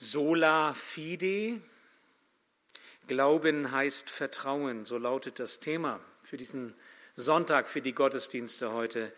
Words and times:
Sola 0.00 0.74
fide. 0.74 1.60
Glauben 3.08 3.72
heißt 3.72 4.08
Vertrauen, 4.08 4.84
so 4.84 4.96
lautet 4.96 5.40
das 5.40 5.58
Thema 5.58 5.98
für 6.22 6.36
diesen 6.36 6.72
Sonntag, 7.16 7.66
für 7.66 7.80
die 7.80 7.94
Gottesdienste 7.94 8.72
heute 8.72 9.12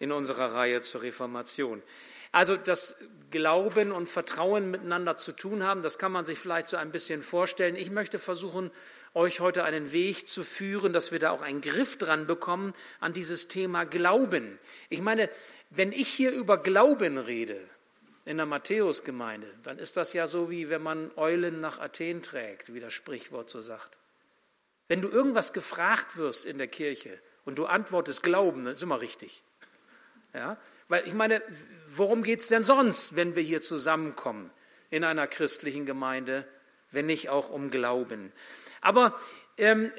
in 0.00 0.10
unserer 0.10 0.52
Reihe 0.52 0.80
zur 0.80 1.02
Reformation. 1.02 1.84
Also 2.32 2.56
das 2.56 2.96
Glauben 3.30 3.92
und 3.92 4.08
Vertrauen 4.08 4.72
miteinander 4.72 5.16
zu 5.16 5.30
tun 5.30 5.62
haben, 5.62 5.82
das 5.82 5.98
kann 5.98 6.10
man 6.10 6.24
sich 6.24 6.36
vielleicht 6.36 6.66
so 6.66 6.76
ein 6.76 6.90
bisschen 6.90 7.22
vorstellen. 7.22 7.76
Ich 7.76 7.92
möchte 7.92 8.18
versuchen, 8.18 8.72
euch 9.14 9.38
heute 9.38 9.62
einen 9.62 9.92
Weg 9.92 10.26
zu 10.26 10.42
führen, 10.42 10.92
dass 10.92 11.12
wir 11.12 11.20
da 11.20 11.30
auch 11.30 11.42
einen 11.42 11.60
Griff 11.60 11.96
dran 11.96 12.26
bekommen 12.26 12.72
an 12.98 13.12
dieses 13.12 13.46
Thema 13.46 13.84
Glauben. 13.84 14.58
Ich 14.88 15.00
meine, 15.00 15.30
wenn 15.70 15.92
ich 15.92 16.08
hier 16.08 16.32
über 16.32 16.58
Glauben 16.60 17.18
rede, 17.18 17.60
in 18.24 18.38
der 18.38 18.46
Matthäusgemeinde, 18.46 19.46
dann 19.62 19.78
ist 19.78 19.96
das 19.96 20.12
ja 20.12 20.26
so, 20.26 20.50
wie 20.50 20.70
wenn 20.70 20.82
man 20.82 21.10
Eulen 21.16 21.60
nach 21.60 21.78
Athen 21.78 22.22
trägt, 22.22 22.72
wie 22.72 22.80
das 22.80 22.92
Sprichwort 22.92 23.50
so 23.50 23.60
sagt. 23.60 23.98
Wenn 24.88 25.00
du 25.00 25.08
irgendwas 25.08 25.52
gefragt 25.52 26.16
wirst 26.16 26.46
in 26.46 26.58
der 26.58 26.68
Kirche 26.68 27.18
und 27.44 27.56
du 27.56 27.66
antwortest 27.66 28.22
Glauben, 28.22 28.64
dann 28.64 28.74
ist 28.74 28.82
immer 28.82 29.00
richtig. 29.00 29.42
Ja? 30.32 30.56
Weil 30.88 31.06
ich 31.06 31.14
meine, 31.14 31.42
worum 31.88 32.22
geht 32.22 32.40
es 32.40 32.48
denn 32.48 32.64
sonst, 32.64 33.16
wenn 33.16 33.36
wir 33.36 33.42
hier 33.42 33.62
zusammenkommen 33.62 34.50
in 34.90 35.04
einer 35.04 35.26
christlichen 35.26 35.86
Gemeinde, 35.86 36.46
wenn 36.90 37.06
nicht 37.06 37.28
auch 37.28 37.50
um 37.50 37.70
Glauben? 37.70 38.32
Aber 38.80 39.18
ähm, 39.56 39.90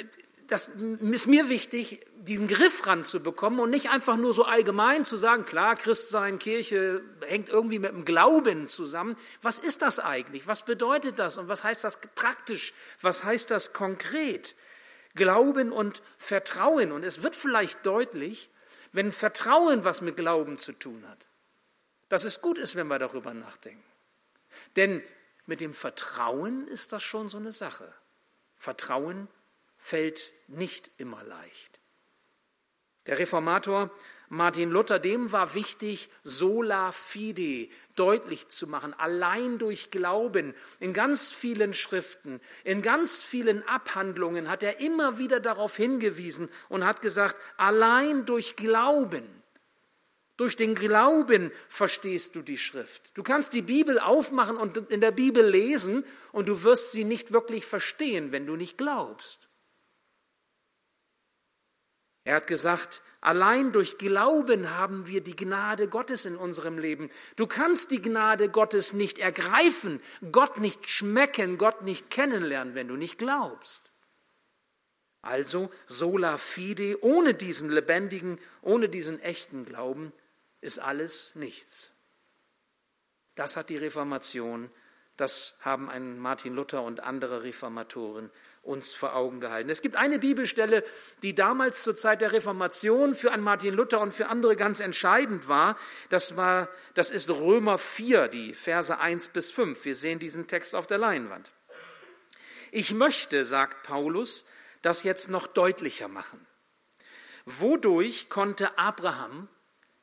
das 0.48 0.68
ist 0.68 1.28
mir 1.28 1.50
wichtig, 1.50 2.06
diesen 2.18 2.48
Griff 2.48 2.86
ranzubekommen 2.86 3.60
und 3.60 3.70
nicht 3.70 3.90
einfach 3.90 4.16
nur 4.16 4.34
so 4.34 4.46
allgemein 4.46 5.06
zu 5.06 5.18
sagen, 5.18 5.46
klar, 5.46 5.76
Christsein, 5.76 6.40
Kirche 6.40 7.02
hängt 7.26 7.50
irgendwie 7.50 7.80
mit 7.80 7.92
dem 7.92 8.06
Glauben 8.06 8.68
zusammen. 8.68 9.16
Was 9.42 9.58
ist 9.58 9.82
das 9.82 10.00
eigentlich? 10.00 10.48
Was 10.48 10.64
bedeutet 10.64 11.20
das? 11.20 11.38
Und 11.38 11.48
was 11.48 11.64
heißt 11.64 11.84
das 11.84 12.00
praktisch? 12.16 12.74
Was 13.02 13.24
heißt 13.24 13.50
das 13.52 13.74
konkret? 13.74 14.56
Glauben 15.16 15.72
und 15.72 16.02
Vertrauen. 16.18 16.92
Und 16.92 17.04
es 17.04 17.24
wird 17.24 17.36
vielleicht 17.36 17.86
deutlich, 17.86 18.50
wenn 18.92 19.12
Vertrauen 19.12 19.84
was 19.84 20.02
mit 20.02 20.18
Glauben 20.18 20.58
zu 20.58 20.74
tun 20.74 21.04
hat, 21.08 21.28
dass 22.10 22.24
es 22.24 22.42
gut 22.42 22.58
ist, 22.58 22.76
wenn 22.76 22.88
wir 22.88 23.00
darüber 23.00 23.34
nachdenken. 23.34 23.84
Denn 24.76 25.02
mit 25.46 25.60
dem 25.60 25.74
Vertrauen 25.74 26.68
ist 26.68 26.92
das 26.92 27.04
schon 27.04 27.30
so 27.30 27.38
eine 27.38 27.52
Sache. 27.52 27.92
Vertrauen 28.58 29.28
fällt 29.86 30.34
nicht 30.48 30.90
immer 30.98 31.24
leicht. 31.24 31.80
Der 33.06 33.20
Reformator 33.20 33.92
Martin 34.30 34.72
Luther, 34.72 34.98
dem 34.98 35.32
war 35.32 35.54
wichtig, 35.54 36.10
sola 36.24 36.92
fide 36.92 37.70
deutlich 37.96 38.48
zu 38.48 38.66
machen, 38.66 38.96
allein 38.96 39.60
durch 39.60 39.92
Glauben. 39.92 40.56
In 40.80 40.94
ganz 40.94 41.32
vielen 41.32 41.76
Schriften, 41.76 42.42
in 42.64 42.82
ganz 42.82 43.22
vielen 43.22 43.62
Abhandlungen 43.68 44.50
hat 44.50 44.64
er 44.64 44.80
immer 44.80 45.20
wieder 45.20 45.40
darauf 45.40 45.78
hingewiesen 45.78 46.50
und 46.68 46.84
hat 46.84 47.04
gesagt, 47.04 47.36
allein 47.58 48.26
durch 48.26 48.56
Glauben. 48.56 49.24
Durch 50.36 50.56
den 50.56 50.74
Glauben 50.74 51.52
verstehst 51.70 52.36
du 52.36 52.42
die 52.42 52.58
Schrift. 52.58 53.16
Du 53.16 53.22
kannst 53.22 53.54
die 53.54 53.62
Bibel 53.62 54.00
aufmachen 54.00 54.58
und 54.58 54.78
in 54.90 55.00
der 55.00 55.12
Bibel 55.12 55.48
lesen 55.48 56.04
und 56.32 56.50
du 56.50 56.64
wirst 56.64 56.92
sie 56.92 57.04
nicht 57.04 57.32
wirklich 57.32 57.68
verstehen, 57.68 58.32
wenn 58.32 58.48
du 58.48 58.56
nicht 58.56 58.80
glaubst. 58.80 59.46
Er 62.26 62.36
hat 62.36 62.48
gesagt, 62.48 63.02
allein 63.22 63.72
durch 63.72 63.98
Glauben 63.98 64.72
haben 64.72 65.08
wir 65.08 65.22
die 65.22 65.36
Gnade 65.36 65.88
Gottes 65.88 66.26
in 66.26 66.36
unserem 66.36 66.80
Leben. 66.80 67.10
Du 67.36 67.46
kannst 67.46 67.92
die 67.92 68.02
Gnade 68.02 68.50
Gottes 68.50 68.94
nicht 68.94 69.20
ergreifen, 69.20 70.02
Gott 70.32 70.58
nicht 70.58 70.90
schmecken, 70.90 71.58
Gott 71.58 71.84
nicht 71.84 72.10
kennenlernen, 72.10 72.76
wenn 72.76 72.88
du 72.88 72.96
nicht 72.96 73.20
glaubst. 73.20 73.92
Also 75.22 75.72
sola 75.88 76.38
fide, 76.38 77.04
ohne 77.04 77.36
diesen 77.36 77.70
lebendigen, 77.70 78.40
ohne 78.62 78.90
diesen 78.90 79.20
echten 79.22 79.66
Glauben 79.66 80.12
ist 80.62 80.80
alles 80.80 81.36
nichts. 81.36 81.92
Das 83.36 83.56
hat 83.56 83.70
die 83.70 83.78
Reformation, 83.78 84.72
das 85.18 85.58
haben 85.62 85.90
ein 85.90 86.18
Martin 86.18 86.56
Luther 86.56 86.82
und 86.82 87.02
andere 87.02 87.44
Reformatoren 87.44 88.32
uns 88.66 88.94
vor 88.94 89.16
Augen 89.16 89.40
gehalten. 89.40 89.70
Es 89.70 89.82
gibt 89.82 89.96
eine 89.96 90.20
Bibelstelle, 90.20 90.84
die 91.22 91.36
damals 91.36 91.84
zur 91.84 91.96
Zeit 91.96 92.22
der 92.22 92.32
Reformation 92.32 93.16
für 93.16 93.32
einen 93.32 93.44
Martin 93.44 93.74
Luther 93.74 94.02
und 94.02 94.14
für 94.14 94.28
andere 94.28 94.56
ganz 94.56 94.80
entscheidend 94.80 95.48
war. 95.48 95.78
Das, 96.10 96.36
war, 96.36 96.70
das 96.94 97.12
ist 97.12 97.30
Römer 97.30 97.78
4, 97.78 98.28
die 98.28 98.54
Verse 98.54 98.98
1 98.98 99.30
bis 99.30 99.52
5. 99.52 99.86
Wir 99.86 99.96
sehen 99.96 100.20
diesen 100.20 100.48
Text 100.48 100.76
auf 100.76 100.88
der 100.88 100.98
Leinwand. 100.98 101.52
Ich 102.72 102.94
möchte, 102.94 103.46
sagt 103.46 103.84
Paulus, 103.84 104.46
das 104.82 105.04
jetzt 105.04 105.30
noch 105.30 105.48
deutlicher 105.48 106.08
machen. 106.08 106.46
Wodurch 107.46 108.30
konnte 108.30 108.78
Abraham, 108.78 109.48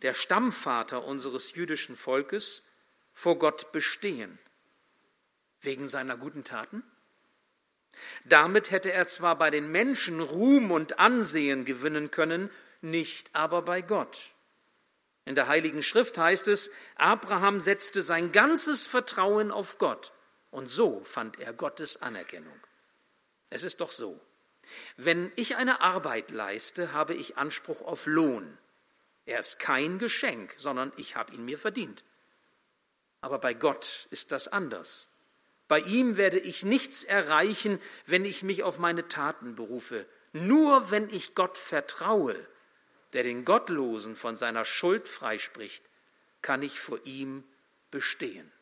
der 0.02 0.14
Stammvater 0.14 1.04
unseres 1.04 1.54
jüdischen 1.54 1.96
Volkes, 1.96 2.62
vor 3.12 3.38
Gott 3.38 3.72
bestehen? 3.72 4.38
Wegen 5.60 5.88
seiner 5.88 6.16
guten 6.16 6.44
Taten? 6.44 6.82
Damit 8.24 8.70
hätte 8.70 8.92
er 8.92 9.06
zwar 9.06 9.36
bei 9.36 9.50
den 9.50 9.70
Menschen 9.70 10.20
Ruhm 10.20 10.70
und 10.70 10.98
Ansehen 10.98 11.64
gewinnen 11.64 12.10
können, 12.10 12.50
nicht 12.80 13.34
aber 13.34 13.62
bei 13.62 13.82
Gott. 13.82 14.18
In 15.24 15.34
der 15.34 15.46
Heiligen 15.46 15.82
Schrift 15.82 16.18
heißt 16.18 16.48
es, 16.48 16.70
Abraham 16.96 17.60
setzte 17.60 18.02
sein 18.02 18.32
ganzes 18.32 18.86
Vertrauen 18.86 19.50
auf 19.50 19.78
Gott 19.78 20.12
und 20.50 20.68
so 20.68 21.02
fand 21.04 21.38
er 21.38 21.52
Gottes 21.52 22.02
Anerkennung. 22.02 22.58
Es 23.50 23.62
ist 23.62 23.80
doch 23.80 23.92
so, 23.92 24.20
wenn 24.96 25.32
ich 25.36 25.56
eine 25.56 25.80
Arbeit 25.80 26.30
leiste, 26.30 26.92
habe 26.92 27.14
ich 27.14 27.36
Anspruch 27.36 27.82
auf 27.82 28.06
Lohn. 28.06 28.58
Er 29.26 29.38
ist 29.38 29.58
kein 29.58 29.98
Geschenk, 29.98 30.54
sondern 30.56 30.92
ich 30.96 31.16
habe 31.16 31.32
ihn 31.32 31.44
mir 31.44 31.58
verdient. 31.58 32.04
Aber 33.20 33.38
bei 33.38 33.54
Gott 33.54 34.08
ist 34.10 34.32
das 34.32 34.48
anders. 34.48 35.08
Bei 35.72 35.80
ihm 35.80 36.18
werde 36.18 36.38
ich 36.38 36.66
nichts 36.66 37.02
erreichen, 37.02 37.80
wenn 38.04 38.26
ich 38.26 38.42
mich 38.42 38.62
auf 38.62 38.78
meine 38.78 39.08
Taten 39.08 39.56
berufe. 39.56 40.04
Nur 40.34 40.90
wenn 40.90 41.08
ich 41.08 41.34
Gott 41.34 41.56
vertraue, 41.56 42.36
der 43.14 43.22
den 43.22 43.46
Gottlosen 43.46 44.14
von 44.14 44.36
seiner 44.36 44.66
Schuld 44.66 45.08
freispricht, 45.08 45.82
kann 46.42 46.62
ich 46.62 46.78
vor 46.78 47.00
ihm 47.06 47.42
bestehen. 47.90 48.52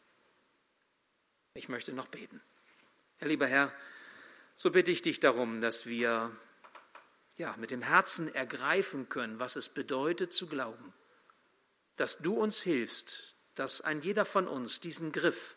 Ich 1.55 1.69
möchte 1.69 1.93
noch 1.93 2.07
beten. 2.07 2.41
Herr 3.19 3.27
lieber 3.27 3.49
Herr, 3.49 3.73
so 4.55 4.71
bitte 4.71 4.93
ich 4.93 5.03
dich 5.03 5.19
darum, 5.19 5.61
dass 5.61 5.87
wir 5.87 6.31
ja, 7.39 7.57
mit 7.57 7.73
dem 7.73 7.83
Herzen 7.83 8.33
ergreifen 8.33 9.09
können, 9.09 9.41
was 9.41 9.57
es 9.57 9.69
bedeutet 9.69 10.33
zu 10.33 10.47
glauben, 10.47 10.95
dass 11.97 12.19
du 12.19 12.35
uns 12.35 12.63
hilfst, 12.63 13.35
dass 13.57 13.81
ein 13.81 14.01
jeder 14.01 14.25
von 14.25 14.47
uns 14.47 14.79
diesen 14.79 15.11
Griff 15.11 15.57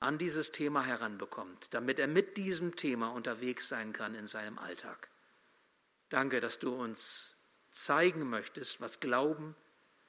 an 0.00 0.18
dieses 0.18 0.52
Thema 0.52 0.84
heranbekommt, 0.84 1.74
damit 1.74 1.98
er 1.98 2.06
mit 2.06 2.36
diesem 2.36 2.76
Thema 2.76 3.08
unterwegs 3.08 3.68
sein 3.68 3.92
kann 3.92 4.14
in 4.14 4.26
seinem 4.26 4.58
Alltag. 4.58 5.08
Danke, 6.08 6.40
dass 6.40 6.58
du 6.58 6.74
uns 6.74 7.36
zeigen 7.70 8.28
möchtest, 8.30 8.80
was 8.80 9.00
Glauben 9.00 9.54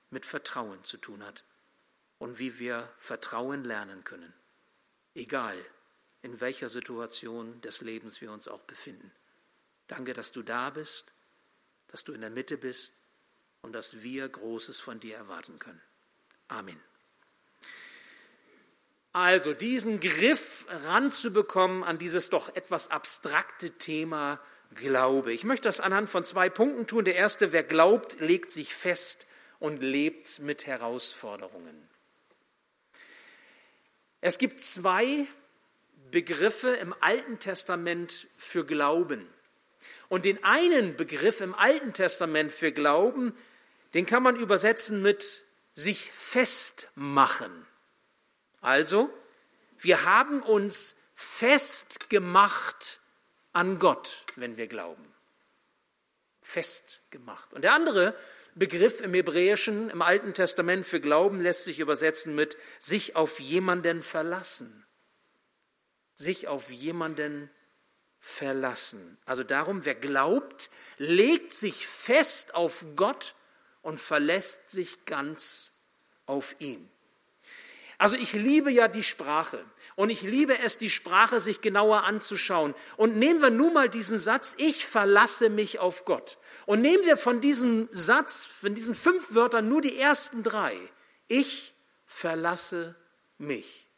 mit 0.09 0.25
Vertrauen 0.25 0.83
zu 0.83 0.97
tun 0.97 1.23
hat 1.23 1.43
und 2.17 2.39
wie 2.39 2.59
wir 2.59 2.91
Vertrauen 2.97 3.63
lernen 3.63 4.03
können, 4.03 4.33
egal 5.15 5.57
in 6.21 6.39
welcher 6.41 6.69
Situation 6.69 7.59
des 7.61 7.81
Lebens 7.81 8.21
wir 8.21 8.31
uns 8.31 8.47
auch 8.47 8.61
befinden. 8.61 9.11
Danke, 9.87 10.13
dass 10.13 10.31
du 10.31 10.43
da 10.43 10.69
bist, 10.69 11.05
dass 11.87 12.03
du 12.03 12.13
in 12.13 12.21
der 12.21 12.29
Mitte 12.29 12.57
bist 12.57 12.93
und 13.61 13.73
dass 13.73 14.03
wir 14.03 14.27
Großes 14.29 14.79
von 14.79 14.99
dir 14.99 15.15
erwarten 15.15 15.59
können. 15.59 15.81
Amen. 16.47 16.79
Also 19.11 19.53
diesen 19.53 19.99
Griff 19.99 20.65
ranzubekommen 20.85 21.83
an 21.83 21.97
dieses 21.97 22.29
doch 22.29 22.55
etwas 22.55 22.91
abstrakte 22.91 23.71
Thema 23.71 24.39
Glaube. 24.75 25.33
Ich 25.33 25.43
möchte 25.43 25.67
das 25.67 25.79
anhand 25.79 26.09
von 26.09 26.23
zwei 26.23 26.49
Punkten 26.49 26.85
tun. 26.85 27.05
Der 27.05 27.15
erste, 27.15 27.51
wer 27.51 27.63
glaubt, 27.63 28.19
legt 28.19 28.51
sich 28.51 28.75
fest 28.75 29.25
und 29.57 29.81
lebt 29.81 30.39
mit 30.39 30.67
Herausforderungen. 30.67 31.89
Es 34.21 34.37
gibt 34.37 34.61
zwei 34.61 35.25
Begriffe 36.11 36.69
im 36.69 36.93
Alten 36.99 37.39
Testament 37.39 38.27
für 38.37 38.65
Glauben. 38.65 39.27
Und 40.07 40.25
den 40.25 40.43
einen 40.43 40.95
Begriff 40.97 41.41
im 41.41 41.55
Alten 41.55 41.93
Testament 41.93 42.51
für 42.51 42.71
Glauben, 42.71 43.35
den 43.93 44.05
kann 44.05 44.21
man 44.21 44.35
übersetzen 44.35 45.01
mit 45.01 45.43
sich 45.73 46.11
festmachen. 46.11 47.65
Also, 48.61 49.09
wir 49.77 50.03
haben 50.03 50.41
uns 50.41 50.95
festgemacht 51.15 52.99
an 53.53 53.79
Gott, 53.79 54.25
wenn 54.35 54.57
wir 54.57 54.67
glauben. 54.67 55.05
Festgemacht. 56.41 57.53
Und 57.53 57.63
der 57.63 57.73
andere 57.73 58.15
Begriff 58.55 59.01
im 59.01 59.13
Hebräischen, 59.13 59.89
im 59.89 60.01
Alten 60.01 60.33
Testament 60.33 60.85
für 60.85 60.99
Glauben 60.99 61.39
lässt 61.39 61.65
sich 61.65 61.79
übersetzen 61.79 62.35
mit 62.35 62.57
sich 62.79 63.15
auf 63.15 63.39
jemanden 63.39 64.01
verlassen. 64.01 64.85
Sich 66.13 66.47
auf 66.47 66.71
jemanden 66.71 67.49
verlassen. 68.19 69.17
Also 69.25 69.43
darum, 69.43 69.85
wer 69.85 69.95
glaubt, 69.95 70.69
legt 70.97 71.53
sich 71.53 71.87
fest 71.87 72.53
auf 72.53 72.85
Gott 72.95 73.35
und 73.81 73.99
verlässt 73.99 74.71
sich 74.71 75.05
ganz 75.05 75.71
auf 76.25 76.55
ihn. 76.59 76.89
Also 77.99 78.15
ich 78.15 78.31
liebe 78.31 78.71
ja 78.71 78.87
die 78.87 79.03
Sprache 79.03 79.63
und 79.97 80.09
ich 80.09 80.21
liebe 80.21 80.57
es, 80.57 80.77
die 80.77 80.89
Sprache 80.89 81.41
sich 81.41 81.59
genauer 81.59 82.05
anzuschauen. 82.05 82.73
Und 82.95 83.17
nehmen 83.17 83.41
wir 83.41 83.49
nun 83.49 83.73
mal 83.73 83.89
diesen 83.89 84.17
Satz, 84.17 84.55
ich 84.57 84.85
verlasse 84.85 85.49
mich 85.49 85.79
auf 85.79 86.05
Gott. 86.05 86.37
Und 86.65 86.81
nehmen 86.81 87.05
wir 87.05 87.17
von 87.17 87.41
diesem 87.41 87.89
Satz, 87.91 88.45
von 88.45 88.73
diesen 88.73 88.95
fünf 88.95 89.35
Wörtern 89.35 89.67
nur 89.67 89.81
die 89.81 89.99
ersten 89.99 90.43
drei. 90.43 90.77
Ich 91.27 91.73
verlasse 92.05 92.95
mich. 93.37 93.89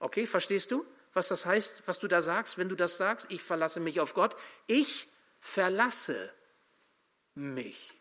Okay, 0.00 0.26
verstehst 0.26 0.72
du, 0.72 0.84
was 1.12 1.28
das 1.28 1.46
heißt, 1.46 1.84
was 1.86 2.00
du 2.00 2.08
da 2.08 2.22
sagst, 2.22 2.58
wenn 2.58 2.68
du 2.68 2.74
das 2.74 2.96
sagst? 2.96 3.28
Ich 3.30 3.40
verlasse 3.40 3.78
mich 3.78 4.00
auf 4.00 4.14
Gott. 4.14 4.34
Ich 4.66 5.06
verlasse 5.38 6.32
mich. 7.36 7.92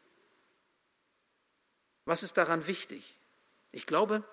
Was 2.05 2.23
ist 2.23 2.37
daran 2.37 2.65
wichtig? 2.65 3.19
Ich 3.71 3.85
glaube, 3.85 4.23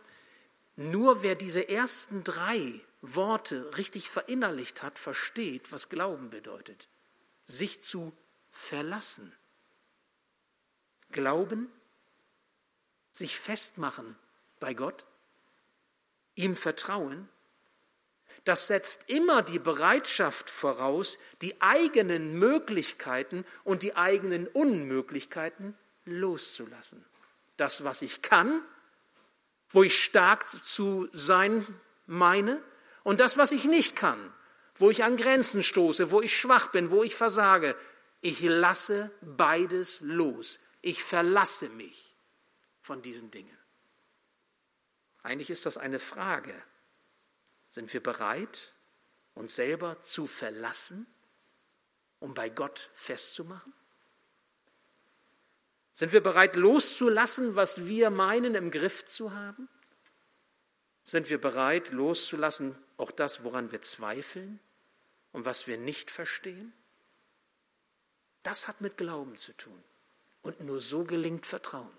nur 0.81 1.23
wer 1.23 1.35
diese 1.35 1.69
ersten 1.69 2.25
drei 2.25 2.81
Worte 3.03 3.77
richtig 3.77 4.09
verinnerlicht 4.09 4.83
hat, 4.83 4.99
versteht, 4.99 5.73
was 5.73 5.91
Glauben 5.91 6.31
bedeutet. 6.31 6.89
Sich 7.45 7.83
zu 7.83 8.17
verlassen. 8.51 9.31
Glauben, 11.11 11.71
sich 13.13 13.39
festmachen 13.39 14.17
bei 14.59 14.73
Gott, 14.73 15.05
ihm 16.35 16.57
vertrauen, 16.57 17.29
das 18.45 18.69
setzt 18.69 19.11
immer 19.11 19.43
die 19.43 19.59
Bereitschaft 19.59 20.49
voraus, 20.49 21.19
die 21.43 21.61
eigenen 21.61 22.39
Möglichkeiten 22.39 23.45
und 23.65 23.83
die 23.83 23.97
eigenen 23.97 24.47
Unmöglichkeiten 24.47 25.77
loszulassen. 26.07 27.05
Das, 27.59 27.85
was 27.85 28.01
ich 28.01 28.23
kann, 28.23 28.63
wo 29.71 29.83
ich 29.83 30.03
stark 30.03 30.47
zu 30.49 31.09
sein 31.13 31.67
meine, 32.07 32.63
und 33.03 33.21
das, 33.21 33.39
was 33.39 33.53
ich 33.53 33.65
nicht 33.65 33.97
kann, 33.97 34.33
wo 34.77 34.91
ich 34.91 35.05
an 35.05 35.17
Grenzen 35.17 35.63
stoße, 35.63 36.11
wo 36.11 36.21
ich 36.21 36.37
schwach 36.37 36.69
bin, 36.69 36.91
wo 36.91 37.03
ich 37.03 37.15
versage. 37.15 37.77
Ich 38.21 38.41
lasse 38.43 39.11
beides 39.21 40.01
los. 40.01 40.61
Ich 40.83 41.03
verlasse 41.03 41.69
mich 41.71 42.15
von 42.81 43.03
diesen 43.03 43.31
Dingen. 43.31 43.57
Eigentlich 45.23 45.51
ist 45.51 45.67
das 45.67 45.77
eine 45.77 46.01
Frage. 46.01 46.55
Sind 47.69 47.93
wir 47.93 48.03
bereit, 48.03 48.73
uns 49.35 49.55
selber 49.55 50.01
zu 50.01 50.27
verlassen, 50.27 51.07
um 52.19 52.35
bei 52.35 52.49
Gott 52.49 52.91
festzumachen? 52.95 53.73
Sind 56.01 56.15
wir 56.15 56.23
bereit 56.23 56.57
loszulassen, 56.57 57.57
was 57.57 57.85
wir 57.85 58.09
meinen 58.09 58.55
im 58.55 58.71
Griff 58.71 59.05
zu 59.05 59.35
haben? 59.35 59.69
Sind 61.03 61.29
wir 61.29 61.39
bereit 61.39 61.91
loszulassen, 61.91 62.75
auch 62.97 63.11
das, 63.11 63.45
woran 63.45 63.71
wir 63.71 63.83
zweifeln 63.83 64.61
und 65.33 65.45
was 65.45 65.67
wir 65.67 65.77
nicht 65.77 66.11
verstehen? 66.11 66.73
Das 68.43 68.67
hat 68.67 68.81
mit 68.81 68.97
Glauben 68.97 69.37
zu 69.37 69.53
tun. 69.53 69.79
Und 70.41 70.63
nur 70.63 70.81
so 70.81 71.05
gelingt 71.05 71.45
Vertrauen. 71.45 71.93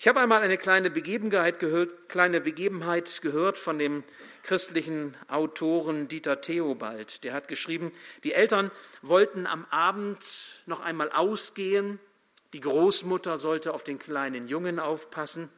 Ich 0.00 0.08
habe 0.08 0.18
einmal 0.18 0.42
eine 0.42 0.58
kleine 0.58 0.90
Begebenheit 0.90 1.60
gehört, 1.60 2.08
kleine 2.08 2.40
Begebenheit 2.40 3.22
gehört 3.22 3.58
von 3.58 3.78
dem 3.78 4.02
christlichen 4.42 5.16
Autoren 5.28 6.08
Dieter 6.08 6.40
Theobald. 6.40 7.22
Der 7.22 7.32
hat 7.32 7.46
geschrieben, 7.46 7.92
die 8.24 8.32
Eltern 8.32 8.72
wollten 9.02 9.46
am 9.46 9.66
Abend 9.66 10.64
noch 10.66 10.80
einmal 10.80 11.12
ausgehen. 11.12 12.00
Die 12.52 12.60
Großmutter 12.60 13.36
sollte 13.36 13.74
auf 13.74 13.84
den 13.84 13.98
kleinen 13.98 14.48
Jungen 14.48 14.80
aufpassen. 14.80 15.50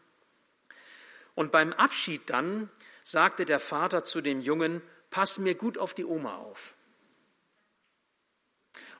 Und 1.34 1.52
beim 1.52 1.72
Abschied 1.72 2.28
dann 2.28 2.68
sagte 3.02 3.44
der 3.46 3.60
Vater 3.60 4.04
zu 4.04 4.20
dem 4.20 4.40
Jungen, 4.40 4.82
pass 5.10 5.38
mir 5.38 5.54
gut 5.54 5.78
auf 5.78 5.94
die 5.94 6.04
Oma 6.04 6.36
auf. 6.36 6.74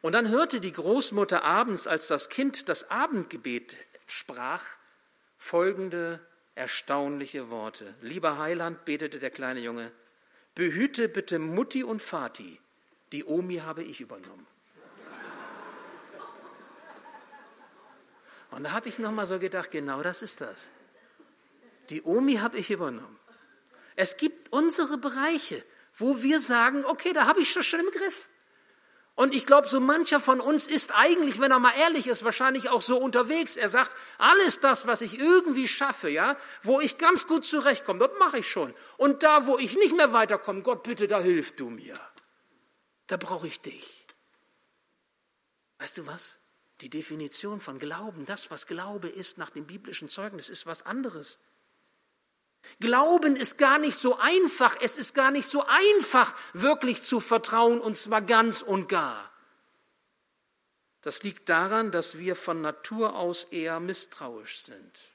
Und 0.02 0.12
dann 0.12 0.28
hörte 0.28 0.60
die 0.60 0.72
Großmutter 0.72 1.44
abends, 1.44 1.87
als 1.87 2.06
das 2.06 2.28
Kind 2.28 2.69
das 2.69 2.90
Abendgebet 2.90 3.76
sprach, 4.06 4.64
folgende 5.37 6.20
erstaunliche 6.54 7.50
Worte. 7.50 7.94
Lieber 8.00 8.38
Heiland, 8.38 8.84
betete 8.84 9.19
der 9.19 9.31
kleine 9.31 9.60
Junge, 9.60 9.92
behüte 10.54 11.08
bitte 11.08 11.38
Mutti 11.38 11.84
und 11.84 12.02
Vati, 12.02 12.58
die 13.12 13.25
Omi 13.25 13.56
habe 13.56 13.82
ich 13.82 14.00
übernommen. 14.00 14.46
Und 18.50 18.64
da 18.64 18.73
habe 18.73 18.88
ich 18.88 18.99
nochmal 18.99 19.26
so 19.26 19.38
gedacht, 19.38 19.70
genau 19.70 20.02
das 20.02 20.23
ist 20.23 20.41
das. 20.41 20.70
Die 21.88 22.02
Omi 22.02 22.37
habe 22.37 22.58
ich 22.58 22.70
übernommen. 22.70 23.19
Es 23.97 24.17
gibt 24.17 24.52
unsere 24.52 24.99
Bereiche, 24.99 25.62
wo 25.94 26.23
wir 26.23 26.41
sagen, 26.41 26.85
okay, 26.85 27.12
da 27.12 27.26
habe 27.26 27.41
ich 27.41 27.52
das 27.52 27.67
schon 27.67 27.81
im 27.81 27.91
Griff. 27.91 28.29
Und 29.14 29.35
ich 29.35 29.44
glaube, 29.44 29.69
so 29.69 29.81
mancher 29.81 30.19
von 30.19 30.41
uns 30.41 30.67
ist 30.67 30.93
eigentlich, 30.94 31.41
wenn 31.41 31.50
er 31.50 31.58
mal 31.58 31.75
ehrlich 31.79 32.06
ist, 32.06 32.25
wahrscheinlich 32.25 32.70
auch 32.70 32.81
so 32.81 32.97
unterwegs. 32.97 33.56
Er 33.56 33.69
sagt, 33.69 33.94
alles 34.17 34.61
das, 34.61 34.87
was 34.87 35.02
ich 35.02 35.19
irgendwie 35.19 35.69
schaffe, 35.69 36.08
ja, 36.08 36.38
wo 36.62 36.81
ich 36.81 36.97
ganz 36.97 37.26
gut 37.26 37.44
zurechtkomme, 37.44 37.99
das 37.99 38.19
mache 38.19 38.38
ich 38.38 38.50
schon. 38.50 38.73
Und 38.97 39.23
da, 39.23 39.47
wo 39.47 39.58
ich 39.58 39.76
nicht 39.76 39.94
mehr 39.94 40.14
weiterkomme, 40.14 40.62
Gott 40.62 40.85
bitte, 40.85 41.06
da 41.06 41.20
hilfst 41.20 41.61
du 41.61 41.69
mir. 41.69 42.00
Da 43.08 43.19
brauche 43.19 43.47
ich 43.47 43.61
dich. 43.61 44.06
Weißt 45.79 45.99
du 45.99 46.06
was? 46.06 46.38
Die 46.80 46.90
Definition 46.90 47.60
von 47.60 47.78
Glauben, 47.78 48.24
das, 48.24 48.50
was 48.50 48.66
Glaube 48.66 49.08
ist 49.08 49.36
nach 49.38 49.50
dem 49.50 49.66
biblischen 49.66 50.08
Zeugnis, 50.08 50.48
ist 50.48 50.66
was 50.66 50.86
anderes. 50.86 51.38
Glauben 52.78 53.36
ist 53.36 53.58
gar 53.58 53.78
nicht 53.78 53.98
so 53.98 54.18
einfach. 54.18 54.76
Es 54.80 54.96
ist 54.96 55.14
gar 55.14 55.30
nicht 55.30 55.46
so 55.46 55.64
einfach, 55.66 56.34
wirklich 56.52 57.02
zu 57.02 57.20
vertrauen, 57.20 57.80
und 57.80 57.96
zwar 57.96 58.22
ganz 58.22 58.62
und 58.62 58.88
gar. 58.88 59.30
Das 61.02 61.22
liegt 61.22 61.48
daran, 61.48 61.92
dass 61.92 62.18
wir 62.18 62.36
von 62.36 62.60
Natur 62.60 63.14
aus 63.16 63.44
eher 63.44 63.80
misstrauisch 63.80 64.58
sind. 64.58 65.10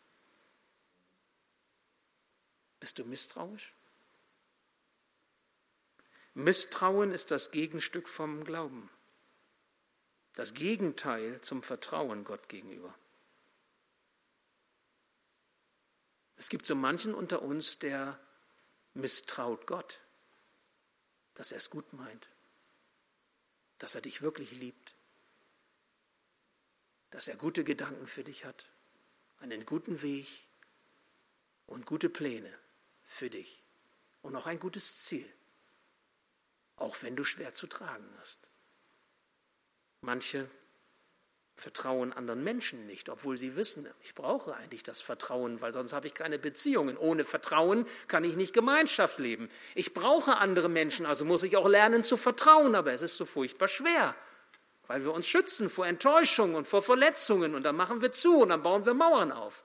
Bist 2.80 2.98
du 3.00 3.06
misstrauisch? 3.06 3.74
Misstrauen 6.34 7.12
ist 7.12 7.32
das 7.32 7.52
Gegenstück 7.52 8.10
vom 8.10 8.44
Glauben. 8.44 8.90
Das 10.36 10.54
Gegenteil 10.54 11.40
zum 11.42 11.64
Vertrauen 11.64 12.26
Gott 12.26 12.50
gegenüber. 12.50 12.94
Es 16.36 16.50
gibt 16.50 16.68
so 16.68 16.76
manchen 16.76 17.16
unter 17.16 17.42
uns, 17.42 17.80
der 17.80 18.20
misstraut 18.94 19.66
Gott, 19.66 20.02
dass 21.34 21.52
er 21.52 21.58
es 21.58 21.70
gut 21.70 21.94
meint, 21.94 22.28
dass 23.78 23.96
er 23.96 24.02
dich 24.02 24.22
wirklich 24.22 24.52
liebt, 24.52 24.96
dass 27.12 27.30
er 27.30 27.38
gute 27.38 27.64
Gedanken 27.64 28.06
für 28.06 28.26
dich 28.26 28.44
hat, 28.44 28.70
einen 29.40 29.66
guten 29.66 30.02
Weg 30.02 30.28
und 31.66 31.86
gute 31.86 32.10
Pläne 32.10 32.54
für 33.04 33.30
dich 33.30 33.64
und 34.22 34.36
auch 34.36 34.48
ein 34.48 34.60
gutes 34.60 35.06
Ziel, 35.06 35.32
auch 36.76 37.02
wenn 37.04 37.16
du 37.16 37.24
schwer 37.24 37.54
zu 37.54 37.68
tragen 37.68 38.14
hast. 38.20 38.50
Manche 40.06 40.48
vertrauen 41.56 42.14
anderen 42.14 42.44
Menschen 42.44 42.86
nicht, 42.86 43.10
obwohl 43.10 43.40
sie 43.40 43.56
wissen, 43.56 43.88
ich 44.04 44.14
brauche 44.14 44.56
eigentlich 44.56 44.84
das 44.84 45.02
Vertrauen, 45.02 45.62
weil 45.62 45.74
sonst 45.74 45.94
habe 45.94 46.06
ich 46.06 46.14
keine 46.14 46.38
Beziehungen. 46.38 46.96
Ohne 46.96 47.26
Vertrauen 47.26 47.88
kann 48.08 48.24
ich 48.24 48.36
nicht 48.36 48.54
Gemeinschaft 48.54 49.18
leben. 49.18 49.50
Ich 49.74 49.96
brauche 49.96 50.38
andere 50.38 50.70
Menschen, 50.70 51.08
also 51.08 51.26
muss 51.26 51.42
ich 51.42 51.58
auch 51.58 51.68
lernen 51.68 52.04
zu 52.04 52.18
vertrauen, 52.18 52.76
aber 52.76 52.94
es 52.94 53.02
ist 53.02 53.18
so 53.18 53.26
furchtbar 53.26 53.68
schwer, 53.68 54.14
weil 54.86 55.04
wir 55.04 55.12
uns 55.12 55.28
schützen 55.28 55.72
vor 55.72 55.88
Enttäuschung 55.88 56.54
und 56.54 56.68
vor 56.68 56.84
Verletzungen 56.84 57.56
und 57.56 57.64
dann 57.64 57.76
machen 57.76 58.04
wir 58.04 58.12
zu 58.12 58.42
und 58.42 58.50
dann 58.50 58.62
bauen 58.62 58.86
wir 58.86 58.94
Mauern 58.94 59.32
auf. 59.32 59.64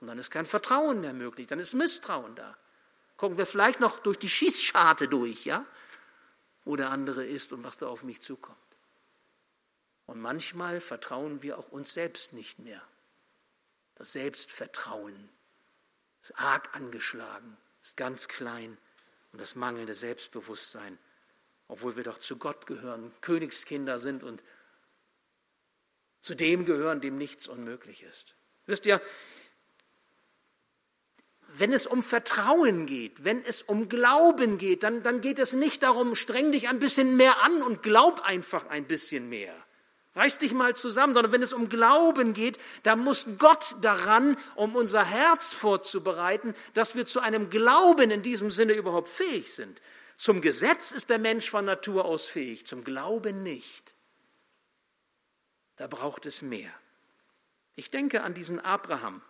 Und 0.00 0.06
dann 0.06 0.20
ist 0.20 0.30
kein 0.30 0.46
Vertrauen 0.46 1.00
mehr 1.00 1.14
möglich, 1.14 1.48
dann 1.48 1.58
ist 1.58 1.74
Misstrauen 1.74 2.36
da. 2.36 2.56
Gucken 3.16 3.38
wir 3.38 3.46
vielleicht 3.46 3.80
noch 3.80 3.98
durch 3.98 4.20
die 4.20 4.28
Schießscharte 4.28 5.08
durch, 5.08 5.46
ja, 5.46 5.66
wo 6.64 6.76
der 6.76 6.90
andere 6.90 7.24
ist 7.24 7.52
und 7.52 7.64
was 7.64 7.76
da 7.76 7.88
auf 7.88 8.04
mich 8.04 8.20
zukommt. 8.20 8.56
Und 10.10 10.20
manchmal 10.20 10.80
vertrauen 10.80 11.40
wir 11.40 11.56
auch 11.56 11.68
uns 11.68 11.94
selbst 11.94 12.32
nicht 12.32 12.58
mehr. 12.58 12.82
Das 13.94 14.10
Selbstvertrauen 14.10 15.28
ist 16.20 16.36
arg 16.36 16.74
angeschlagen, 16.74 17.56
ist 17.80 17.96
ganz 17.96 18.26
klein 18.26 18.76
und 19.30 19.40
das 19.40 19.54
mangelnde 19.54 19.94
Selbstbewusstsein, 19.94 20.98
obwohl 21.68 21.94
wir 21.94 22.02
doch 22.02 22.18
zu 22.18 22.38
Gott 22.38 22.66
gehören, 22.66 23.12
Königskinder 23.20 24.00
sind 24.00 24.24
und 24.24 24.42
zu 26.20 26.34
dem 26.34 26.64
gehören, 26.64 27.00
dem 27.00 27.16
nichts 27.16 27.46
unmöglich 27.46 28.02
ist. 28.02 28.34
Wisst 28.66 28.86
ihr, 28.86 29.00
wenn 31.46 31.72
es 31.72 31.86
um 31.86 32.02
Vertrauen 32.02 32.86
geht, 32.86 33.22
wenn 33.22 33.44
es 33.44 33.62
um 33.62 33.88
Glauben 33.88 34.58
geht, 34.58 34.82
dann, 34.82 35.04
dann 35.04 35.20
geht 35.20 35.38
es 35.38 35.52
nicht 35.52 35.84
darum, 35.84 36.16
streng 36.16 36.50
dich 36.50 36.68
ein 36.68 36.80
bisschen 36.80 37.16
mehr 37.16 37.40
an 37.42 37.62
und 37.62 37.84
glaub 37.84 38.18
einfach 38.22 38.66
ein 38.66 38.88
bisschen 38.88 39.28
mehr. 39.28 39.54
Reiß 40.16 40.38
dich 40.38 40.52
mal 40.52 40.74
zusammen, 40.74 41.14
sondern 41.14 41.32
wenn 41.32 41.42
es 41.42 41.52
um 41.52 41.68
Glauben 41.68 42.32
geht, 42.32 42.58
dann 42.82 42.98
muss 42.98 43.26
Gott 43.38 43.76
daran, 43.80 44.36
um 44.56 44.74
unser 44.74 45.04
Herz 45.04 45.52
vorzubereiten, 45.52 46.54
dass 46.74 46.96
wir 46.96 47.06
zu 47.06 47.20
einem 47.20 47.48
Glauben 47.48 48.10
in 48.10 48.22
diesem 48.22 48.50
Sinne 48.50 48.72
überhaupt 48.72 49.08
fähig 49.08 49.52
sind. 49.52 49.80
Zum 50.16 50.40
Gesetz 50.40 50.90
ist 50.90 51.10
der 51.10 51.18
Mensch 51.18 51.48
von 51.48 51.64
Natur 51.64 52.04
aus 52.04 52.26
fähig, 52.26 52.66
zum 52.66 52.82
Glauben 52.82 53.42
nicht. 53.42 53.94
Da 55.76 55.86
braucht 55.86 56.26
es 56.26 56.42
mehr. 56.42 56.72
Ich 57.76 57.90
denke 57.90 58.22
an 58.22 58.34
diesen 58.34 58.60
Abraham, 58.60 59.22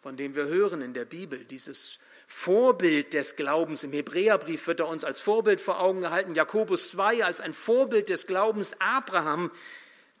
von 0.00 0.16
dem 0.16 0.34
wir 0.34 0.46
hören 0.46 0.80
in 0.80 0.94
der 0.94 1.04
Bibel, 1.04 1.44
dieses 1.44 2.00
Vorbild 2.32 3.12
des 3.12 3.36
Glaubens. 3.36 3.84
Im 3.84 3.92
Hebräerbrief 3.92 4.66
wird 4.66 4.80
er 4.80 4.88
uns 4.88 5.04
als 5.04 5.20
Vorbild 5.20 5.60
vor 5.60 5.78
Augen 5.78 6.00
gehalten, 6.00 6.34
Jakobus 6.34 6.88
2 6.90 7.24
als 7.24 7.40
ein 7.40 7.52
Vorbild 7.52 8.08
des 8.08 8.26
Glaubens, 8.26 8.80
Abraham, 8.80 9.52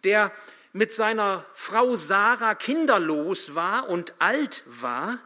der 0.04 0.30
mit 0.72 0.92
seiner 0.92 1.44
Frau 1.54 1.96
Sarah 1.96 2.54
kinderlos 2.54 3.56
war 3.56 3.88
und 3.88 4.14
alt 4.20 4.62
war 4.66 5.18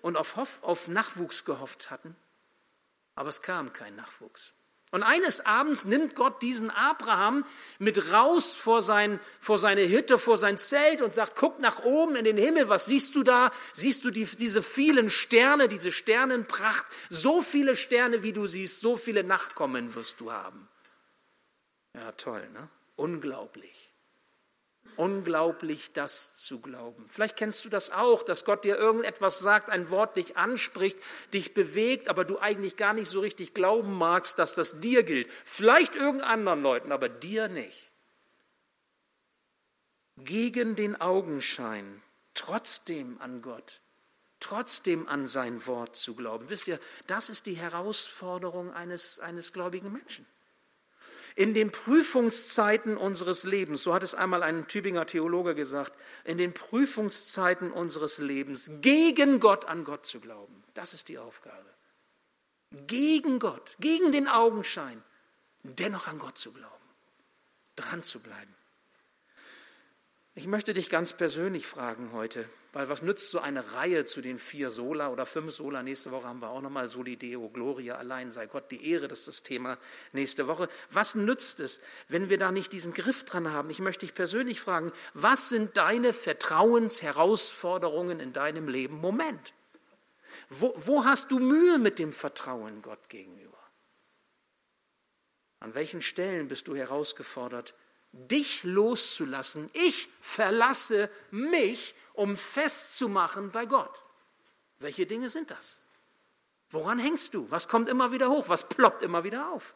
und 0.00 0.16
auf, 0.16 0.62
auf 0.62 0.88
Nachwuchs 0.88 1.44
gehofft 1.44 1.90
hatten, 1.90 2.16
aber 3.14 3.28
es 3.28 3.42
kam 3.42 3.72
kein 3.72 3.94
Nachwuchs. 3.96 4.54
Und 4.92 5.02
eines 5.02 5.40
Abends 5.46 5.86
nimmt 5.86 6.14
Gott 6.14 6.42
diesen 6.42 6.70
Abraham 6.70 7.46
mit 7.78 8.12
raus 8.12 8.54
vor, 8.54 8.82
sein, 8.82 9.18
vor 9.40 9.58
seine 9.58 9.88
Hütte, 9.88 10.18
vor 10.18 10.36
sein 10.36 10.58
Zelt 10.58 11.00
und 11.00 11.14
sagt, 11.14 11.34
guck 11.34 11.60
nach 11.60 11.82
oben 11.82 12.14
in 12.14 12.26
den 12.26 12.36
Himmel, 12.36 12.68
was 12.68 12.84
siehst 12.84 13.14
du 13.14 13.22
da? 13.22 13.50
Siehst 13.72 14.04
du 14.04 14.10
die, 14.10 14.26
diese 14.26 14.62
vielen 14.62 15.08
Sterne, 15.08 15.68
diese 15.68 15.90
Sternenpracht? 15.90 16.86
So 17.08 17.42
viele 17.42 17.74
Sterne, 17.74 18.22
wie 18.22 18.34
du 18.34 18.46
siehst, 18.46 18.82
so 18.82 18.98
viele 18.98 19.24
Nachkommen 19.24 19.94
wirst 19.94 20.20
du 20.20 20.30
haben. 20.30 20.68
Ja, 21.94 22.12
toll, 22.12 22.46
ne? 22.50 22.68
Unglaublich. 22.94 23.91
Unglaublich, 24.96 25.92
das 25.92 26.36
zu 26.36 26.60
glauben. 26.60 27.06
Vielleicht 27.08 27.36
kennst 27.36 27.64
du 27.64 27.68
das 27.68 27.90
auch, 27.90 28.22
dass 28.22 28.44
Gott 28.44 28.64
dir 28.64 28.76
irgendetwas 28.76 29.38
sagt, 29.38 29.70
ein 29.70 29.90
Wort 29.90 30.16
dich 30.16 30.36
anspricht, 30.36 30.98
dich 31.32 31.54
bewegt, 31.54 32.08
aber 32.08 32.24
du 32.24 32.38
eigentlich 32.38 32.76
gar 32.76 32.92
nicht 32.92 33.08
so 33.08 33.20
richtig 33.20 33.54
glauben 33.54 33.92
magst, 33.92 34.38
dass 34.38 34.54
das 34.54 34.80
dir 34.80 35.02
gilt. 35.02 35.30
Vielleicht 35.44 35.94
irgendeinen 35.94 36.48
anderen 36.48 36.62
Leuten, 36.62 36.92
aber 36.92 37.08
dir 37.08 37.48
nicht. 37.48 37.90
Gegen 40.16 40.76
den 40.76 41.00
Augenschein, 41.00 42.02
trotzdem 42.34 43.20
an 43.20 43.42
Gott, 43.42 43.80
trotzdem 44.40 45.08
an 45.08 45.26
sein 45.26 45.66
Wort 45.66 45.96
zu 45.96 46.14
glauben. 46.14 46.50
Wisst 46.50 46.68
ihr, 46.68 46.78
das 47.06 47.28
ist 47.28 47.46
die 47.46 47.54
Herausforderung 47.54 48.72
eines, 48.72 49.20
eines 49.20 49.52
gläubigen 49.52 49.92
Menschen. 49.92 50.26
In 51.34 51.54
den 51.54 51.70
Prüfungszeiten 51.70 52.96
unseres 52.96 53.44
Lebens, 53.44 53.82
so 53.82 53.94
hat 53.94 54.02
es 54.02 54.14
einmal 54.14 54.42
ein 54.42 54.68
Tübinger 54.68 55.06
Theologe 55.06 55.54
gesagt, 55.54 55.92
in 56.24 56.38
den 56.38 56.52
Prüfungszeiten 56.52 57.72
unseres 57.72 58.18
Lebens 58.18 58.70
gegen 58.80 59.40
Gott 59.40 59.64
an 59.64 59.84
Gott 59.84 60.04
zu 60.04 60.20
glauben. 60.20 60.62
Das 60.74 60.92
ist 60.92 61.08
die 61.08 61.18
Aufgabe. 61.18 61.72
Gegen 62.86 63.38
Gott, 63.38 63.76
gegen 63.80 64.12
den 64.12 64.28
Augenschein, 64.28 65.02
dennoch 65.62 66.08
an 66.08 66.18
Gott 66.18 66.38
zu 66.38 66.52
glauben, 66.52 66.72
dran 67.76 68.02
zu 68.02 68.20
bleiben. 68.20 68.54
Ich 70.34 70.46
möchte 70.46 70.72
dich 70.72 70.88
ganz 70.88 71.12
persönlich 71.12 71.66
fragen 71.66 72.12
heute, 72.12 72.48
weil 72.72 72.88
was 72.88 73.02
nützt 73.02 73.28
so 73.28 73.40
eine 73.40 73.74
Reihe 73.74 74.06
zu 74.06 74.22
den 74.22 74.38
vier 74.38 74.70
Sola 74.70 75.10
oder 75.10 75.26
fünf 75.26 75.52
Sola? 75.52 75.82
Nächste 75.82 76.10
Woche 76.10 76.26
haben 76.26 76.40
wir 76.40 76.48
auch 76.48 76.62
nochmal 76.62 76.88
Soli 76.88 77.18
Deo 77.18 77.50
Gloria, 77.50 77.96
allein 77.96 78.32
sei 78.32 78.46
Gott 78.46 78.70
die 78.70 78.90
Ehre, 78.90 79.08
das 79.08 79.18
ist 79.20 79.28
das 79.28 79.42
Thema 79.42 79.76
nächste 80.12 80.46
Woche. 80.46 80.70
Was 80.90 81.14
nützt 81.14 81.60
es, 81.60 81.80
wenn 82.08 82.30
wir 82.30 82.38
da 82.38 82.50
nicht 82.50 82.72
diesen 82.72 82.94
Griff 82.94 83.24
dran 83.24 83.52
haben? 83.52 83.68
Ich 83.68 83.80
möchte 83.80 84.06
dich 84.06 84.14
persönlich 84.14 84.58
fragen, 84.58 84.90
was 85.12 85.50
sind 85.50 85.76
deine 85.76 86.14
Vertrauensherausforderungen 86.14 88.18
in 88.18 88.32
deinem 88.32 88.68
Leben? 88.68 88.96
Moment. 88.96 89.52
Wo, 90.48 90.72
wo 90.78 91.04
hast 91.04 91.30
du 91.30 91.40
Mühe 91.40 91.78
mit 91.78 91.98
dem 91.98 92.14
Vertrauen 92.14 92.80
Gott 92.80 93.10
gegenüber? 93.10 93.58
An 95.60 95.74
welchen 95.74 96.00
Stellen 96.00 96.48
bist 96.48 96.68
du 96.68 96.74
herausgefordert, 96.74 97.74
dich 98.12 98.64
loszulassen? 98.64 99.70
Ich 99.72 100.08
verlasse 100.20 101.10
mich 101.30 101.94
um 102.12 102.36
festzumachen 102.36 103.50
bei 103.50 103.66
Gott. 103.66 104.02
Welche 104.78 105.06
Dinge 105.06 105.30
sind 105.30 105.50
das? 105.50 105.78
Woran 106.70 106.98
hängst 106.98 107.34
du? 107.34 107.50
Was 107.50 107.68
kommt 107.68 107.88
immer 107.88 108.12
wieder 108.12 108.30
hoch? 108.30 108.48
Was 108.48 108.68
ploppt 108.68 109.02
immer 109.02 109.24
wieder 109.24 109.50
auf? 109.50 109.74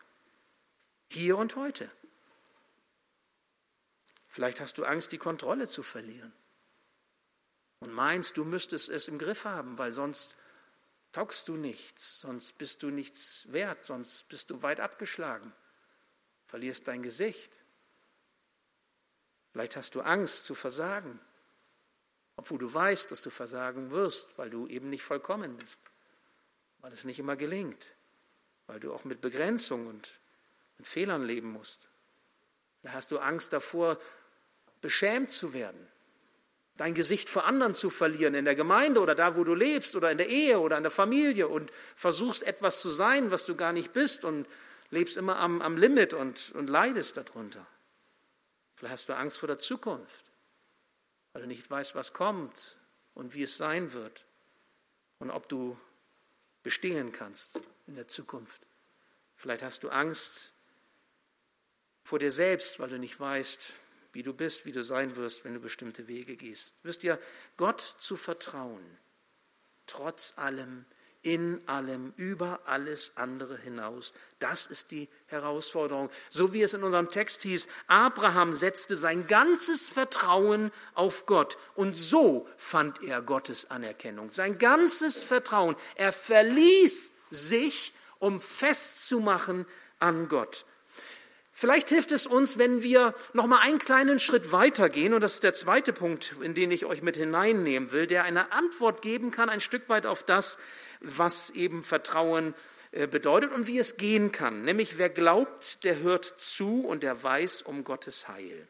Hier 1.08 1.36
und 1.36 1.56
heute. 1.56 1.90
Vielleicht 4.28 4.60
hast 4.60 4.78
du 4.78 4.84
Angst, 4.84 5.12
die 5.12 5.18
Kontrolle 5.18 5.68
zu 5.68 5.82
verlieren. 5.82 6.32
Und 7.78 7.92
meinst, 7.92 8.36
du 8.36 8.44
müsstest 8.44 8.88
es 8.88 9.08
im 9.08 9.18
Griff 9.18 9.44
haben, 9.44 9.78
weil 9.78 9.92
sonst 9.92 10.36
taugst 11.12 11.48
du 11.48 11.56
nichts, 11.56 12.20
sonst 12.20 12.58
bist 12.58 12.82
du 12.82 12.88
nichts 12.88 13.50
wert, 13.52 13.84
sonst 13.84 14.28
bist 14.28 14.50
du 14.50 14.62
weit 14.62 14.80
abgeschlagen, 14.80 15.52
verlierst 16.46 16.88
dein 16.88 17.02
Gesicht. 17.02 17.58
Vielleicht 19.56 19.76
hast 19.76 19.94
du 19.94 20.02
Angst 20.02 20.44
zu 20.44 20.54
versagen 20.54 21.18
obwohl 22.36 22.58
du 22.58 22.72
weißt, 22.72 23.10
dass 23.10 23.22
du 23.22 23.30
versagen 23.30 23.90
wirst, 23.90 24.38
weil 24.38 24.50
du 24.50 24.66
eben 24.66 24.90
nicht 24.90 25.02
vollkommen 25.02 25.56
bist, 25.56 25.80
weil 26.80 26.92
es 26.92 27.04
nicht 27.04 27.18
immer 27.18 27.36
gelingt, 27.36 27.86
weil 28.66 28.78
du 28.78 28.92
auch 28.92 29.04
mit 29.04 29.20
Begrenzung 29.20 29.86
und 29.86 30.12
mit 30.78 30.86
Fehlern 30.86 31.24
leben 31.24 31.50
musst. 31.50 31.88
Da 32.82 32.92
hast 32.92 33.10
du 33.10 33.18
Angst 33.18 33.52
davor, 33.52 33.98
beschämt 34.82 35.30
zu 35.30 35.54
werden, 35.54 35.80
dein 36.76 36.94
Gesicht 36.94 37.30
vor 37.30 37.46
anderen 37.46 37.74
zu 37.74 37.88
verlieren, 37.88 38.34
in 38.34 38.44
der 38.44 38.54
Gemeinde 38.54 39.00
oder 39.00 39.14
da, 39.14 39.34
wo 39.36 39.42
du 39.42 39.54
lebst 39.54 39.96
oder 39.96 40.10
in 40.10 40.18
der 40.18 40.28
Ehe 40.28 40.60
oder 40.60 40.76
in 40.76 40.82
der 40.82 40.92
Familie 40.92 41.48
und 41.48 41.70
versuchst 41.96 42.42
etwas 42.42 42.82
zu 42.82 42.90
sein, 42.90 43.30
was 43.30 43.46
du 43.46 43.56
gar 43.56 43.72
nicht 43.72 43.94
bist 43.94 44.24
und 44.24 44.46
lebst 44.90 45.16
immer 45.16 45.38
am, 45.38 45.62
am 45.62 45.78
Limit 45.78 46.12
und, 46.12 46.52
und 46.54 46.68
leidest 46.68 47.16
darunter. 47.16 47.66
Vielleicht 48.76 48.92
hast 48.92 49.08
du 49.08 49.16
Angst 49.16 49.38
vor 49.38 49.48
der 49.48 49.58
Zukunft 49.58 50.26
weil 51.36 51.42
du 51.42 51.48
nicht 51.48 51.70
weißt, 51.70 51.94
was 51.94 52.14
kommt 52.14 52.78
und 53.12 53.34
wie 53.34 53.42
es 53.42 53.58
sein 53.58 53.92
wird 53.92 54.24
und 55.18 55.30
ob 55.30 55.50
du 55.50 55.78
bestehen 56.62 57.12
kannst 57.12 57.60
in 57.86 57.94
der 57.94 58.08
Zukunft. 58.08 58.62
Vielleicht 59.36 59.62
hast 59.62 59.82
du 59.82 59.90
Angst 59.90 60.54
vor 62.04 62.18
dir 62.18 62.32
selbst, 62.32 62.80
weil 62.80 62.88
du 62.88 62.98
nicht 62.98 63.20
weißt, 63.20 63.74
wie 64.14 64.22
du 64.22 64.32
bist, 64.32 64.64
wie 64.64 64.72
du 64.72 64.82
sein 64.82 65.14
wirst, 65.16 65.44
wenn 65.44 65.52
du 65.52 65.60
bestimmte 65.60 66.08
Wege 66.08 66.36
gehst. 66.36 66.72
Wisst 66.84 67.04
ihr, 67.04 67.20
Gott 67.58 67.82
zu 67.82 68.16
vertrauen, 68.16 68.96
trotz 69.86 70.38
allem 70.38 70.86
in 71.22 71.60
allem, 71.66 72.12
über 72.16 72.60
alles 72.66 73.12
andere 73.16 73.56
hinaus. 73.58 74.12
Das 74.38 74.66
ist 74.66 74.90
die 74.90 75.08
Herausforderung. 75.26 76.10
So 76.28 76.52
wie 76.52 76.62
es 76.62 76.74
in 76.74 76.82
unserem 76.82 77.08
Text 77.08 77.42
hieß, 77.42 77.66
Abraham 77.86 78.54
setzte 78.54 78.96
sein 78.96 79.26
ganzes 79.26 79.88
Vertrauen 79.88 80.70
auf 80.94 81.26
Gott 81.26 81.58
und 81.74 81.94
so 81.94 82.48
fand 82.56 83.02
er 83.02 83.22
Gottes 83.22 83.70
Anerkennung. 83.70 84.30
Sein 84.30 84.58
ganzes 84.58 85.22
Vertrauen. 85.22 85.76
Er 85.96 86.12
verließ 86.12 87.12
sich, 87.30 87.92
um 88.18 88.40
festzumachen 88.40 89.66
an 89.98 90.28
Gott. 90.28 90.64
Vielleicht 91.58 91.88
hilft 91.88 92.12
es 92.12 92.26
uns, 92.26 92.58
wenn 92.58 92.82
wir 92.82 93.14
noch 93.32 93.46
mal 93.46 93.60
einen 93.60 93.78
kleinen 93.78 94.18
Schritt 94.18 94.52
weitergehen, 94.52 95.14
und 95.14 95.22
das 95.22 95.36
ist 95.36 95.42
der 95.42 95.54
zweite 95.54 95.94
Punkt, 95.94 96.34
in 96.42 96.52
den 96.52 96.70
ich 96.70 96.84
euch 96.84 97.00
mit 97.00 97.16
hineinnehmen 97.16 97.92
will, 97.92 98.06
der 98.06 98.24
eine 98.24 98.52
Antwort 98.52 99.00
geben 99.00 99.30
kann, 99.30 99.48
ein 99.48 99.60
Stück 99.60 99.88
weit 99.88 100.04
auf 100.04 100.22
das, 100.22 100.58
was 101.00 101.48
eben 101.48 101.82
Vertrauen 101.82 102.52
äh, 102.92 103.06
bedeutet 103.06 103.52
und 103.52 103.68
wie 103.68 103.78
es 103.78 103.96
gehen 103.96 104.32
kann. 104.32 104.64
Nämlich 104.64 104.98
wer 104.98 105.08
glaubt, 105.08 105.82
der 105.82 106.00
hört 106.00 106.26
zu 106.26 106.84
und 106.84 107.02
der 107.02 107.22
weiß 107.22 107.62
um 107.62 107.84
Gottes 107.84 108.28
Heil. 108.28 108.68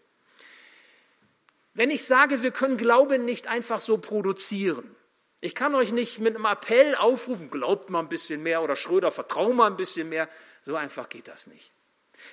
Wenn 1.74 1.90
ich 1.90 2.04
sage, 2.04 2.44
wir 2.44 2.52
können 2.52 2.76
Glauben 2.76 3.24
nicht 3.24 3.48
einfach 3.48 3.80
so 3.80 3.98
produzieren, 3.98 4.94
ich 5.40 5.56
kann 5.56 5.74
euch 5.74 5.90
nicht 5.90 6.20
mit 6.20 6.36
einem 6.36 6.44
Appell 6.44 6.94
aufrufen, 6.94 7.50
glaubt 7.50 7.90
mal 7.90 7.98
ein 7.98 8.08
bisschen 8.08 8.44
mehr 8.44 8.62
oder 8.62 8.76
Schröder, 8.76 9.10
vertrau 9.10 9.52
mal 9.52 9.66
ein 9.66 9.76
bisschen 9.76 10.08
mehr, 10.08 10.28
so 10.62 10.76
einfach 10.76 11.08
geht 11.08 11.26
das 11.26 11.48
nicht. 11.48 11.72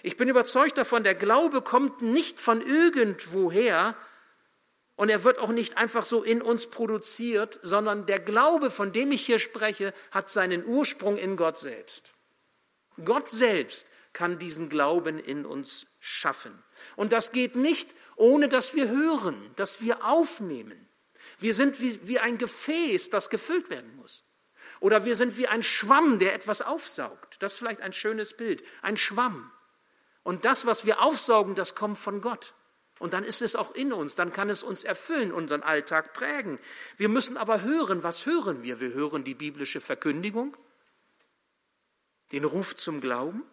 Ich 0.02 0.18
bin 0.18 0.30
überzeugt 0.30 0.78
davon, 0.78 1.04
der 1.04 1.16
Glaube 1.16 1.62
kommt 1.62 2.02
nicht 2.02 2.40
von 2.40 2.62
irgendwoher, 2.62 3.96
und 4.96 5.10
er 5.10 5.24
wird 5.24 5.40
auch 5.40 5.50
nicht 5.50 5.78
einfach 5.78 6.06
so 6.06 6.22
in 6.22 6.42
uns 6.42 6.68
produziert, 6.68 7.60
sondern 7.63 8.06
der 8.06 8.20
Glaube, 8.20 8.70
von 8.70 8.94
dem 8.94 9.12
ich 9.12 9.25
hier 9.25 9.40
spreche, 9.40 9.92
hat 10.12 10.30
seinen 10.30 10.63
Ursprung 10.66 11.18
in 11.18 11.36
Gott 11.36 11.58
selbst. 11.58 12.13
Gott 13.04 13.30
selbst 13.30 13.88
kann 14.13 14.38
diesen 14.38 14.70
Glauben 14.70 15.18
in 15.18 15.48
uns 15.48 15.88
schaffen. 16.00 16.54
Und 16.96 17.12
das 17.12 17.32
geht 17.32 17.56
nicht 17.56 17.90
ohne 18.16 18.50
dass 18.50 18.74
wir 18.74 18.90
hören, 18.90 19.36
dass 19.56 19.82
wir 19.82 20.06
aufnehmen. 20.06 20.88
Wir 21.40 21.54
sind 21.54 21.82
wie, 21.82 22.00
wie 22.08 22.20
ein 22.20 22.38
Gefäß, 22.38 23.10
das 23.10 23.30
gefüllt 23.30 23.70
werden 23.70 23.96
muss. 23.96 24.24
Oder 24.80 25.06
wir 25.06 25.16
sind 25.16 25.38
wie 25.38 25.48
ein 25.48 25.63
Schwamm, 25.63 26.20
der 26.20 26.34
etwas 26.34 26.62
aufsaugt. 26.62 27.38
Das 27.40 27.54
ist 27.54 27.58
vielleicht 27.60 27.82
ein 27.82 27.94
schönes 27.94 28.36
Bild. 28.36 28.63
Ein 28.82 28.98
Schwamm. 28.98 29.52
Und 30.24 30.46
das, 30.46 30.65
was 30.65 30.86
wir 30.86 31.01
aufsaugen, 31.01 31.56
das 31.56 31.75
kommt 31.75 32.00
von 32.00 32.22
Gott. 32.22 32.53
Und 33.00 33.13
dann 33.13 33.24
ist 33.24 33.42
es 33.42 33.56
auch 33.56 33.75
in 33.75 33.92
uns, 33.92 34.15
dann 34.15 34.32
kann 34.32 34.50
es 34.50 34.63
uns 34.63 34.84
erfüllen, 34.84 35.34
unseren 35.34 35.63
Alltag 35.63 36.13
prägen. 36.13 36.60
Wir 36.96 37.10
müssen 37.10 37.38
aber 37.38 37.62
hören, 37.62 38.03
was 38.03 38.25
hören 38.25 38.63
wir? 38.63 38.80
Wir 38.80 38.94
hören 38.94 39.24
die 39.25 39.34
biblische 39.34 39.82
Verkündigung, 39.82 40.56
den 42.32 42.46
Ruf 42.46 42.75
zum 42.75 43.01
Glauben 43.01 43.44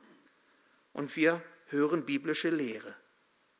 und 0.93 1.17
wir 1.17 1.43
hören 1.67 2.05
biblische 2.05 2.50
Lehre. 2.50 2.95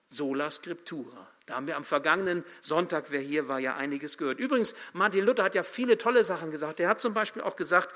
Sola 0.07 0.51
Scriptura. 0.51 1.29
Da 1.47 1.57
haben 1.57 1.67
wir 1.67 1.77
am 1.77 1.85
vergangenen 1.85 2.45
Sonntag, 2.61 3.07
wer 3.09 3.21
hier 3.21 3.49
war, 3.49 3.59
ja 3.59 3.75
einiges 3.75 4.19
gehört. 4.19 4.39
Übrigens, 4.39 4.75
Martin 4.93 5.25
Luther 5.25 5.43
hat 5.43 5.55
ja 5.55 5.65
viele 5.65 5.99
tolle 5.99 6.23
Sachen 6.23 6.53
gesagt. 6.53 6.79
Er 6.79 6.89
hat 6.89 7.01
zum 7.01 7.15
Beispiel 7.15 7.43
auch 7.43 7.57
gesagt, 7.57 7.93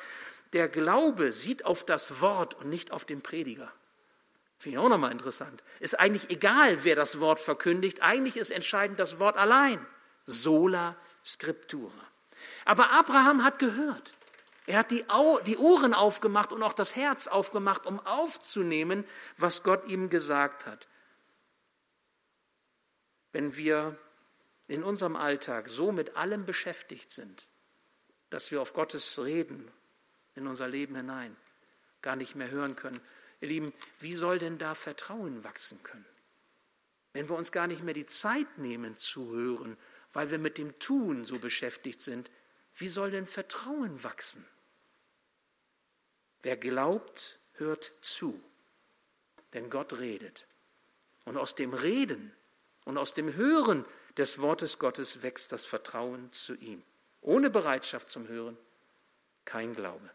der 0.53 0.69
Glaube 0.69 1.31
sieht 1.33 1.65
auf 1.65 1.85
das 1.85 2.21
Wort 2.21 2.55
und 2.55 2.69
nicht 2.69 2.91
auf 2.91 3.05
den 3.05 3.23
Prediger. 3.23 3.73
Finde 4.65 4.79
ich 4.79 4.85
auch 4.85 4.89
nochmal 4.89 5.13
interessant. 5.13 5.63
Ist 5.79 6.01
eigentlich 6.01 6.31
egal, 6.31 6.83
wer 6.83 6.97
das 6.97 7.21
Wort 7.21 7.39
verkündigt. 7.39 8.03
Eigentlich 8.03 8.37
ist 8.37 8.51
entscheidend 8.51 8.99
das 8.99 9.21
Wort 9.21 9.37
allein. 9.37 9.85
Sola 10.27 10.97
Scriptura. 11.25 11.93
Aber 12.65 12.91
Abraham 12.91 13.45
hat 13.45 13.61
gehört. 13.61 14.15
Er 14.67 14.79
hat 14.81 14.91
die, 14.91 15.05
die 15.47 15.59
Ohren 15.59 15.95
aufgemacht 15.95 16.51
und 16.51 16.63
auch 16.63 16.73
das 16.73 16.97
Herz 16.97 17.29
aufgemacht, 17.29 17.87
um 17.87 18.05
aufzunehmen, 18.05 19.05
was 19.37 19.63
Gott 19.63 19.87
ihm 19.87 20.11
gesagt 20.11 20.67
hat 20.67 20.89
wenn 23.35 23.57
wir 23.57 23.99
in 24.69 24.83
unserem 24.83 25.17
Alltag 25.17 25.69
so 25.69 25.93
mit 25.93 26.17
allem 26.17 26.47
beschäftigt 26.47 27.11
sind, 27.11 27.49
dass 28.31 28.51
wir 28.51 28.63
auf 28.63 28.73
Gottes 28.73 29.19
Reden 29.19 29.71
in 30.37 30.47
unser 30.47 30.69
Leben 30.69 30.95
hinein 30.95 31.37
gar 32.01 32.17
nicht 32.17 32.37
mehr 32.37 32.51
hören 32.51 32.77
können. 32.77 33.01
Ihr 33.45 33.51
Lieben, 33.51 33.75
wie 34.01 34.15
soll 34.15 34.39
denn 34.39 34.57
da 34.57 34.75
Vertrauen 34.75 35.45
wachsen 35.45 35.83
können? 35.83 36.07
Wenn 37.13 37.29
wir 37.29 37.37
uns 37.37 37.53
gar 37.53 37.67
nicht 37.67 37.83
mehr 37.83 37.93
die 37.93 38.07
Zeit 38.07 38.57
nehmen 38.57 38.97
zu 38.97 39.33
hören, 39.33 39.77
weil 40.15 40.31
wir 40.31 40.39
mit 40.39 40.57
dem 40.57 40.79
Tun 40.79 41.27
so 41.27 41.39
beschäftigt 41.39 42.01
sind, 42.01 42.31
wie 42.77 42.89
soll 42.89 43.11
denn 43.11 43.27
Vertrauen 43.27 44.03
wachsen? 44.03 44.43
Wer 46.41 46.57
glaubt, 46.57 47.39
hört 47.53 47.93
zu, 48.01 48.43
denn 49.53 49.69
Gott 49.69 49.99
redet. 49.99 50.47
Und 51.27 51.37
aus 51.37 51.55
dem 51.55 51.75
Reden 51.75 52.33
und 52.87 52.97
aus 52.97 53.13
dem 53.13 53.35
Hören 53.35 53.85
des 54.17 54.39
Wortes 54.39 54.79
Gottes 54.79 55.23
wächst 55.23 55.53
das 55.53 55.67
Vertrauen 55.67 56.33
zu 56.33 56.55
ihm. 56.55 56.83
Ohne 57.21 57.51
Bereitschaft 57.51 58.09
zum 58.09 58.27
Hören 58.27 58.57
kein 59.45 59.75
Glaube. 59.75 60.11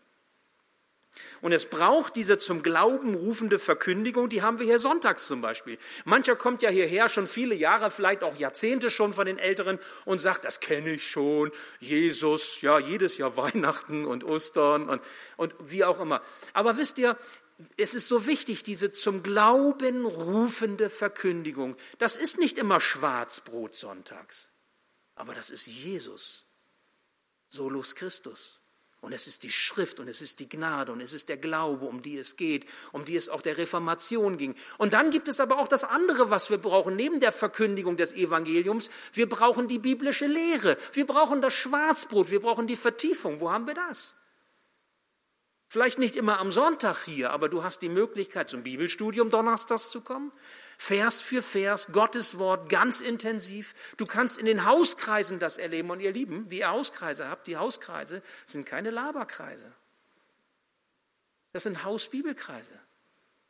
Und 1.41 1.51
es 1.51 1.65
braucht 1.67 2.15
diese 2.15 2.37
zum 2.37 2.63
Glauben 2.63 3.15
rufende 3.15 3.59
Verkündigung, 3.59 4.29
die 4.29 4.41
haben 4.41 4.59
wir 4.59 4.65
hier 4.65 4.79
sonntags 4.79 5.25
zum 5.25 5.41
Beispiel. 5.41 5.77
Mancher 6.05 6.35
kommt 6.35 6.63
ja 6.63 6.69
hierher 6.69 7.07
schon 7.07 7.27
viele 7.27 7.55
Jahre, 7.55 7.91
vielleicht 7.91 8.23
auch 8.23 8.35
Jahrzehnte 8.37 8.89
schon 8.89 9.13
von 9.13 9.25
den 9.25 9.37
Älteren 9.37 9.79
und 10.05 10.19
sagt, 10.19 10.45
das 10.45 10.59
kenne 10.59 10.91
ich 10.91 11.09
schon, 11.09 11.51
Jesus, 11.79 12.61
ja, 12.61 12.79
jedes 12.79 13.17
Jahr 13.17 13.37
Weihnachten 13.37 14.05
und 14.05 14.23
Ostern 14.23 14.89
und, 14.89 15.01
und 15.37 15.53
wie 15.59 15.85
auch 15.85 15.99
immer. 15.99 16.21
Aber 16.53 16.77
wisst 16.77 16.97
ihr, 16.97 17.17
es 17.77 17.93
ist 17.93 18.07
so 18.07 18.25
wichtig, 18.25 18.63
diese 18.63 18.91
zum 18.91 19.21
Glauben 19.23 20.05
rufende 20.05 20.89
Verkündigung. 20.89 21.75
Das 21.97 22.15
ist 22.15 22.37
nicht 22.37 22.57
immer 22.57 22.79
Schwarzbrot 22.79 23.75
sonntags, 23.75 24.51
aber 25.15 25.33
das 25.33 25.49
ist 25.49 25.67
Jesus, 25.67 26.45
Solus 27.49 27.95
Christus. 27.95 28.58
Und 29.01 29.13
es 29.13 29.27
ist 29.27 29.43
die 29.43 29.49
Schrift 29.49 29.99
und 30.01 30.09
es 30.09 30.21
ist 30.21 30.41
die 30.41 30.49
Gnade 30.49 30.91
und 30.91 30.99
es 30.99 31.13
ist 31.13 31.29
der 31.29 31.37
Glaube, 31.37 31.85
um 31.85 32.01
die 32.01 32.17
es 32.17 32.35
geht, 32.35 32.65
um 32.91 33.05
die 33.05 33.15
es 33.15 33.29
auch 33.29 33.41
der 33.41 33.57
Reformation 33.57 34.37
ging. 34.37 34.55
Und 34.77 34.93
dann 34.93 35.09
gibt 35.09 35.29
es 35.29 35.39
aber 35.39 35.57
auch 35.57 35.69
das 35.69 35.85
andere, 35.85 36.29
was 36.29 36.49
wir 36.49 36.57
brauchen, 36.57 36.97
neben 36.97 37.21
der 37.21 37.31
Verkündigung 37.31 37.95
des 37.95 38.13
Evangeliums. 38.13 38.89
Wir 39.13 39.29
brauchen 39.29 39.69
die 39.69 39.79
biblische 39.79 40.27
Lehre. 40.27 40.77
Wir 40.91 41.05
brauchen 41.05 41.41
das 41.41 41.53
Schwarzbrot. 41.53 42.29
Wir 42.29 42.41
brauchen 42.41 42.67
die 42.67 42.75
Vertiefung. 42.75 43.39
Wo 43.39 43.51
haben 43.51 43.67
wir 43.67 43.73
das? 43.73 44.15
Vielleicht 45.71 45.99
nicht 45.99 46.15
immer 46.15 46.39
am 46.39 46.51
Sonntag 46.51 47.05
hier, 47.05 47.29
aber 47.29 47.47
du 47.47 47.63
hast 47.63 47.83
die 47.83 47.89
Möglichkeit, 47.89 48.49
zum 48.49 48.63
Bibelstudium 48.63 49.29
donnerstags 49.29 49.91
zu 49.91 50.01
kommen. 50.01 50.31
Vers 50.81 51.19
für 51.19 51.41
Vers, 51.41 51.87
Gottes 51.91 52.39
Wort 52.39 52.69
ganz 52.69 53.01
intensiv. 53.01 53.75
Du 53.97 54.05
kannst 54.05 54.37
in 54.37 54.45
den 54.45 54.65
Hauskreisen 54.65 55.37
das 55.37 55.57
erleben. 55.57 55.91
Und 55.91 55.99
ihr 55.99 56.13
Lieben, 56.13 56.49
wie 56.49 56.59
ihr 56.59 56.69
Hauskreise 56.69 57.27
habt, 57.27 57.47
die 57.47 57.57
Hauskreise 57.57 58.23
sind 58.45 58.65
keine 58.65 58.89
Laberkreise. 58.89 59.69
Das 61.51 61.63
sind 61.63 61.83
Hausbibelkreise. 61.83 62.79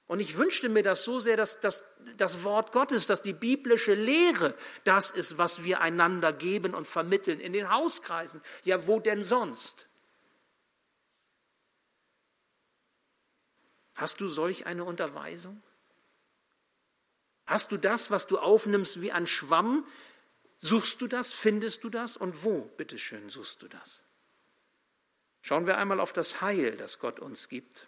Und 0.08 0.22
ich 0.22 0.38
wünschte 0.38 0.70
mir 0.70 0.82
das 0.82 1.04
so 1.04 1.20
sehr, 1.20 1.38
dass, 1.38 1.60
dass 1.60 1.84
das 2.18 2.44
Wort 2.44 2.72
Gottes, 2.72 3.06
dass 3.06 3.22
die 3.22 3.34
biblische 3.34 3.94
Lehre 3.94 4.56
das 4.84 5.12
ist, 5.12 5.38
was 5.38 5.63
wir 5.63 5.82
einander 5.82 6.34
geben 6.34 6.74
und 6.74 6.88
vermitteln 6.88 7.39
in 7.39 7.54
den 7.54 7.70
Hauskreisen. 7.70 8.42
Ja, 8.63 8.88
wo 8.88 9.00
denn 9.00 9.22
sonst? 9.22 9.86
Hast 13.94 14.20
du 14.20 14.28
solch 14.28 14.65
eine 14.65 14.84
Unterweisung? 14.84 15.62
Hast 17.49 17.71
du 17.71 17.77
das, 17.77 18.12
was 18.12 18.27
du 18.27 18.38
aufnimmst, 18.38 19.01
wie 19.01 19.12
ein 19.12 19.25
Schwamm? 19.25 19.83
Suchst 20.59 21.01
du 21.01 21.07
das? 21.07 21.33
Findest 21.33 21.83
du 21.83 21.89
das? 21.89 22.15
Und 22.15 22.43
wo, 22.43 22.62
bitteschön, 22.77 23.31
suchst 23.31 23.63
du 23.63 23.67
das? 23.67 24.01
Schauen 25.41 25.65
wir 25.65 25.79
einmal 25.79 25.99
auf 25.99 26.13
das 26.13 26.41
Heil, 26.41 26.77
das 26.77 26.99
Gott 26.99 27.19
uns 27.19 27.49
gibt. 27.49 27.88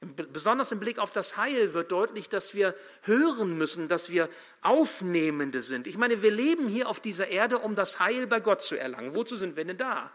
Besonders 0.00 0.72
im 0.72 0.80
Blick 0.80 0.98
auf 0.98 1.10
das 1.10 1.38
Heil 1.38 1.72
wird 1.72 1.90
deutlich, 1.90 2.28
dass 2.28 2.52
wir 2.52 2.74
hören 3.00 3.56
müssen, 3.56 3.88
dass 3.88 4.10
wir 4.10 4.28
Aufnehmende 4.60 5.62
sind. 5.62 5.86
Ich 5.86 5.96
meine, 5.96 6.20
wir 6.20 6.30
leben 6.30 6.68
hier 6.68 6.86
auf 6.86 7.00
dieser 7.00 7.28
Erde, 7.28 7.60
um 7.60 7.74
das 7.74 7.98
Heil 7.98 8.26
bei 8.26 8.40
Gott 8.40 8.60
zu 8.60 8.76
erlangen. 8.76 9.14
Wozu 9.14 9.36
sind 9.36 9.56
wir 9.56 9.64
denn 9.64 9.78
da? 9.78 10.12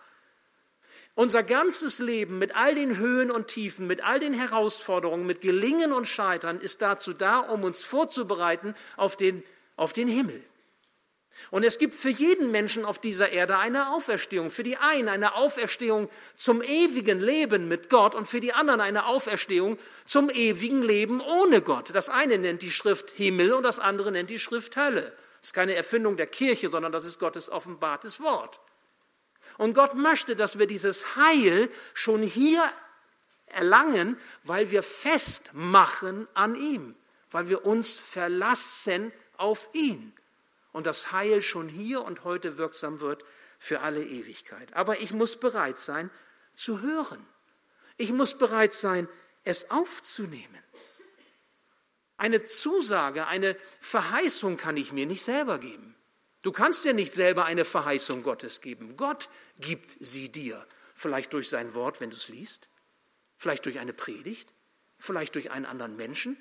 Unser 1.17 1.41
ganzes 1.41 1.97
Leben 1.97 2.37
mit 2.37 2.55
all 2.55 2.75
den 2.75 2.97
Höhen 2.97 3.31
und 3.31 3.47
Tiefen, 3.47 3.87
mit 3.87 4.03
all 4.03 4.19
den 4.19 4.35
Herausforderungen, 4.35 5.25
mit 5.25 5.41
Gelingen 5.41 5.91
und 5.91 6.07
Scheitern 6.07 6.59
ist 6.59 6.83
dazu 6.83 7.11
da, 7.11 7.39
um 7.39 7.63
uns 7.63 7.81
vorzubereiten 7.81 8.75
auf 8.97 9.17
den, 9.17 9.43
auf 9.77 9.93
den 9.93 10.07
Himmel. 10.07 10.43
Und 11.49 11.63
es 11.63 11.79
gibt 11.79 11.95
für 11.95 12.11
jeden 12.11 12.51
Menschen 12.51 12.85
auf 12.85 12.99
dieser 12.99 13.31
Erde 13.31 13.57
eine 13.57 13.93
Auferstehung. 13.93 14.51
Für 14.51 14.61
die 14.61 14.77
einen 14.77 15.09
eine 15.09 15.33
Auferstehung 15.33 16.07
zum 16.35 16.61
ewigen 16.61 17.19
Leben 17.19 17.67
mit 17.67 17.89
Gott 17.89 18.13
und 18.13 18.27
für 18.27 18.39
die 18.39 18.53
anderen 18.53 18.79
eine 18.79 19.07
Auferstehung 19.07 19.79
zum 20.05 20.29
ewigen 20.29 20.83
Leben 20.83 21.19
ohne 21.19 21.63
Gott. 21.63 21.89
Das 21.95 22.09
eine 22.09 22.37
nennt 22.37 22.61
die 22.61 22.69
Schrift 22.69 23.09
Himmel 23.09 23.53
und 23.53 23.63
das 23.63 23.79
andere 23.79 24.11
nennt 24.11 24.29
die 24.29 24.37
Schrift 24.37 24.77
Hölle. 24.77 25.11
Das 25.39 25.47
ist 25.47 25.53
keine 25.53 25.73
Erfindung 25.73 26.15
der 26.15 26.27
Kirche, 26.27 26.69
sondern 26.69 26.91
das 26.91 27.05
ist 27.05 27.17
Gottes 27.17 27.49
offenbartes 27.49 28.19
Wort. 28.21 28.59
Und 29.57 29.73
Gott 29.73 29.95
möchte, 29.95 30.35
dass 30.35 30.59
wir 30.59 30.67
dieses 30.67 31.15
Heil 31.15 31.69
schon 31.93 32.21
hier 32.21 32.63
erlangen, 33.47 34.17
weil 34.43 34.71
wir 34.71 34.83
festmachen 34.83 36.27
an 36.33 36.55
ihm, 36.55 36.95
weil 37.31 37.49
wir 37.49 37.65
uns 37.65 37.97
verlassen 37.97 39.11
auf 39.37 39.69
ihn. 39.73 40.13
Und 40.71 40.85
das 40.85 41.11
Heil 41.11 41.41
schon 41.41 41.69
hier 41.69 42.03
und 42.03 42.23
heute 42.23 42.57
wirksam 42.57 42.99
wird 42.99 43.23
für 43.59 43.81
alle 43.81 44.03
Ewigkeit. 44.03 44.73
Aber 44.73 44.99
ich 44.99 45.11
muss 45.13 45.39
bereit 45.39 45.79
sein 45.79 46.11
zu 46.53 46.81
hören. 46.81 47.25
Ich 47.97 48.11
muss 48.11 48.37
bereit 48.37 48.73
sein, 48.73 49.07
es 49.43 49.71
aufzunehmen. 49.71 50.63
Eine 52.17 52.43
Zusage, 52.43 53.27
eine 53.27 53.55
Verheißung 53.79 54.57
kann 54.57 54.77
ich 54.77 54.91
mir 54.91 55.05
nicht 55.05 55.23
selber 55.23 55.59
geben. 55.59 55.95
Du 56.47 56.53
kannst 56.53 56.85
dir 56.85 56.93
nicht 56.93 57.13
selber 57.13 57.43
eine 57.43 57.65
Verheißung 57.65 58.23
Gottes 58.23 58.61
geben. 58.61 58.95
Gott 58.95 59.27
gibt 59.59 59.97
sie 59.99 60.31
dir. 60.31 60.65
Vielleicht 60.95 61.33
durch 61.33 61.49
sein 61.49 61.73
Wort, 61.73 61.99
wenn 61.99 62.09
du 62.09 62.15
es 62.15 62.29
liest. 62.29 62.69
Vielleicht 63.35 63.65
durch 63.65 63.79
eine 63.79 63.91
Predigt. 63.91 64.47
Vielleicht 64.97 65.35
durch 65.35 65.51
einen 65.51 65.65
anderen 65.65 65.97
Menschen. 65.97 66.37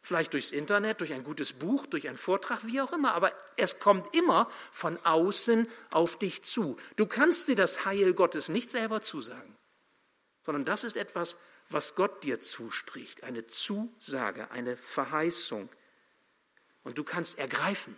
Vielleicht 0.00 0.32
durchs 0.32 0.52
Internet, 0.52 1.00
durch 1.00 1.12
ein 1.12 1.22
gutes 1.22 1.52
Buch, 1.52 1.84
durch 1.84 2.08
einen 2.08 2.16
Vortrag, 2.16 2.66
wie 2.66 2.80
auch 2.80 2.94
immer. 2.94 3.12
Aber 3.12 3.30
es 3.58 3.78
kommt 3.78 4.14
immer 4.14 4.50
von 4.70 4.98
außen 5.04 5.68
auf 5.90 6.18
dich 6.18 6.42
zu. 6.42 6.78
Du 6.96 7.04
kannst 7.04 7.48
dir 7.48 7.54
das 7.54 7.84
Heil 7.84 8.14
Gottes 8.14 8.48
nicht 8.48 8.70
selber 8.70 9.02
zusagen, 9.02 9.54
sondern 10.46 10.64
das 10.64 10.82
ist 10.82 10.96
etwas, 10.96 11.36
was 11.68 11.94
Gott 11.94 12.24
dir 12.24 12.40
zuspricht. 12.40 13.22
Eine 13.22 13.46
Zusage, 13.46 14.50
eine 14.50 14.78
Verheißung. 14.78 15.68
Und 16.84 16.96
du 16.96 17.04
kannst 17.04 17.38
ergreifen. 17.38 17.94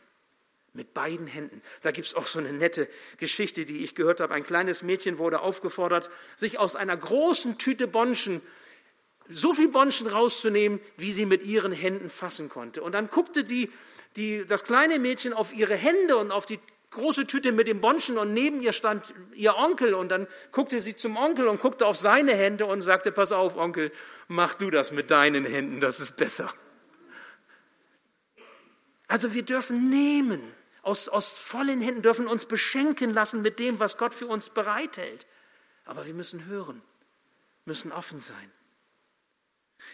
Mit 0.75 0.93
beiden 0.93 1.27
Händen. 1.27 1.63
Da 1.83 1.93
gibt 1.93 2.09
es 2.09 2.15
auch 2.15 2.27
so 2.27 2.39
eine 2.39 2.53
nette 2.53 2.89
Geschichte, 3.17 3.65
die 3.65 3.85
ich 3.85 3.95
gehört 3.95 4.21
habe. 4.21 4.35
Ein 4.35 4.45
kleines 4.45 4.83
Mädchen 4.83 5.19
wurde 5.19 5.41
aufgefordert, 5.41 6.11
sich 6.37 6.59
aus 6.59 6.75
einer 6.77 6.97
großen 6.97 7.59
Tüte 7.59 7.87
Bonschen 7.87 8.43
so 9.29 9.55
viel 9.55 9.69
Bonschen 9.69 10.07
rauszunehmen, 10.07 10.81
wie 10.97 11.13
sie 11.13 11.27
mit 11.27 11.45
ihren 11.45 11.73
Händen 11.73 12.11
fassen 12.11 12.49
konnte. 12.49 12.83
Und 12.83 12.93
dann 12.93 13.09
guckte 13.09 13.45
die, 13.45 13.71
die, 14.17 14.45
das 14.47 14.65
kleine 14.65 14.99
Mädchen 14.99 15.33
auf 15.33 15.55
ihre 15.55 15.77
Hände 15.77 16.17
und 16.17 16.31
auf 16.31 16.45
die 16.45 16.59
große 16.91 17.27
Tüte 17.27 17.53
mit 17.53 17.67
dem 17.67 17.81
Bonschen 17.81 18.19
und 18.19 18.33
neben 18.35 18.61
ihr 18.63 18.73
stand 18.73 19.15
ihr 19.35 19.57
Onkel 19.57 19.95
und 19.95 20.09
dann 20.09 20.27
guckte 20.53 20.81
sie 20.81 20.95
zum 20.95 21.17
Onkel 21.17 21.49
und 21.49 21.61
guckte 21.61 21.87
auf 21.87 21.97
seine 21.97 22.33
Hände 22.33 22.67
und 22.67 22.83
sagte, 22.83 23.13
pass 23.13 23.33
auf, 23.33 23.57
Onkel, 23.57 23.91
mach 24.29 24.55
du 24.55 24.71
das 24.71 24.93
mit 24.93 25.11
deinen 25.11 25.45
Händen, 25.45 25.81
das 25.81 26.01
ist 26.01 26.17
besser. 26.17 26.53
Also 29.09 29.35
wir 29.35 29.43
dürfen 29.43 29.91
nehmen, 29.91 30.41
aus, 30.85 31.09
aus 31.09 31.39
vollen 31.39 31.81
Händen 31.81 32.03
dürfen 32.03 32.27
uns 32.27 32.47
beschenken 32.47 33.11
lassen 33.11 33.43
mit 33.43 33.59
dem, 33.59 33.79
was 33.79 33.99
Gott 33.99 34.15
für 34.15 34.27
uns 34.27 34.51
bereithält. 34.51 35.27
Aber 35.85 36.07
wir 36.07 36.15
müssen 36.15 36.47
hören, 36.47 36.83
müssen 37.65 37.93
offen 37.93 38.21
sein. 38.21 38.51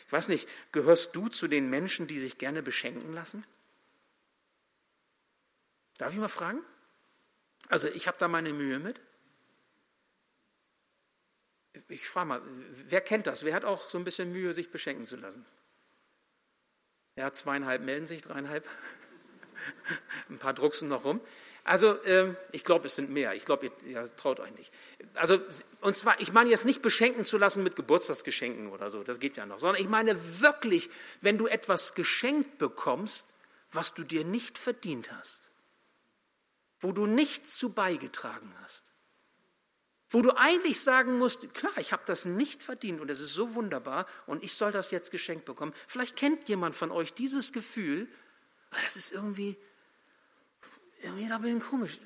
Ich 0.06 0.12
weiß 0.12 0.28
nicht, 0.28 0.48
gehörst 0.72 1.16
du 1.16 1.28
zu 1.28 1.48
den 1.48 1.70
Menschen, 1.70 2.06
die 2.06 2.18
sich 2.18 2.38
gerne 2.38 2.62
beschenken 2.62 3.12
lassen? 3.12 3.44
Darf 5.98 6.12
ich 6.12 6.18
mal 6.18 6.28
fragen? 6.28 6.60
Also 7.68 7.88
ich 7.88 8.08
habe 8.08 8.18
da 8.18 8.28
meine 8.28 8.52
Mühe 8.52 8.78
mit. 8.78 9.00
Ich 11.88 12.08
frage 12.08 12.26
mal, 12.26 12.42
wer 12.88 13.00
kennt 13.00 13.26
das? 13.26 13.44
Wer 13.44 13.54
hat 13.54 13.64
auch 13.64 13.88
so 13.88 13.98
ein 13.98 14.04
bisschen 14.04 14.32
Mühe, 14.32 14.54
sich 14.54 14.70
beschenken 14.70 15.06
zu 15.06 15.16
lassen? 15.16 15.44
Ja, 17.16 17.32
zweieinhalb 17.32 17.82
melden 17.82 18.06
sich, 18.06 18.22
dreieinhalb. 18.22 18.68
Ein 20.28 20.38
paar 20.38 20.54
drucksen 20.54 20.88
noch 20.88 21.04
rum. 21.04 21.20
Also 21.64 22.02
ähm, 22.04 22.36
ich 22.52 22.64
glaube, 22.64 22.86
es 22.86 22.96
sind 22.96 23.10
mehr. 23.10 23.34
Ich 23.34 23.44
glaube, 23.44 23.70
ihr, 23.86 24.16
traut 24.16 24.40
euch 24.40 24.52
nicht. 24.52 24.72
Also 25.14 25.40
und 25.80 25.94
zwar, 25.94 26.20
ich 26.20 26.32
meine 26.32 26.50
jetzt 26.50 26.64
nicht 26.64 26.82
beschenken 26.82 27.24
zu 27.24 27.36
lassen 27.38 27.62
mit 27.62 27.76
Geburtstagsgeschenken 27.76 28.68
oder 28.68 28.90
so, 28.90 29.02
das 29.02 29.20
geht 29.20 29.36
ja 29.36 29.46
noch, 29.46 29.60
sondern 29.60 29.80
ich 29.80 29.88
meine 29.88 30.16
wirklich, 30.40 30.90
wenn 31.20 31.38
du 31.38 31.46
etwas 31.46 31.94
geschenkt 31.94 32.58
bekommst, 32.58 33.26
was 33.72 33.94
du 33.94 34.04
dir 34.04 34.24
nicht 34.24 34.58
verdient 34.58 35.12
hast 35.12 35.50
wo 36.80 36.92
du 36.92 37.06
nichts 37.06 37.56
zu 37.56 37.72
beigetragen 37.72 38.52
hast. 38.62 38.84
Wo 40.08 40.22
du 40.22 40.36
eigentlich 40.36 40.80
sagen 40.80 41.18
musst, 41.18 41.54
klar, 41.54 41.76
ich 41.76 41.92
habe 41.92 42.02
das 42.06 42.24
nicht 42.24 42.62
verdient 42.62 43.00
und 43.00 43.10
es 43.10 43.20
ist 43.20 43.34
so 43.34 43.54
wunderbar 43.54 44.06
und 44.26 44.42
ich 44.42 44.54
soll 44.54 44.72
das 44.72 44.90
jetzt 44.90 45.12
geschenkt 45.12 45.44
bekommen. 45.44 45.72
Vielleicht 45.86 46.16
kennt 46.16 46.48
jemand 46.48 46.74
von 46.74 46.90
euch 46.90 47.12
dieses 47.12 47.52
Gefühl, 47.52 48.08
das 48.70 48.96
ist 48.96 49.12
irgendwie, 49.12 49.56
irgendwie 51.02 51.28
bin 51.38 51.58
ich 51.58 51.64
komisch. 51.64 51.98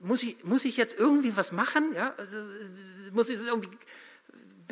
Muss 0.00 0.22
ich, 0.22 0.42
muss 0.44 0.64
ich 0.64 0.76
jetzt 0.76 0.98
irgendwie 0.98 1.36
was 1.36 1.52
machen? 1.52 1.94
Ja? 1.94 2.14
Also, 2.16 2.38
muss 3.12 3.28
ich 3.28 3.44
irgendwie 3.44 3.68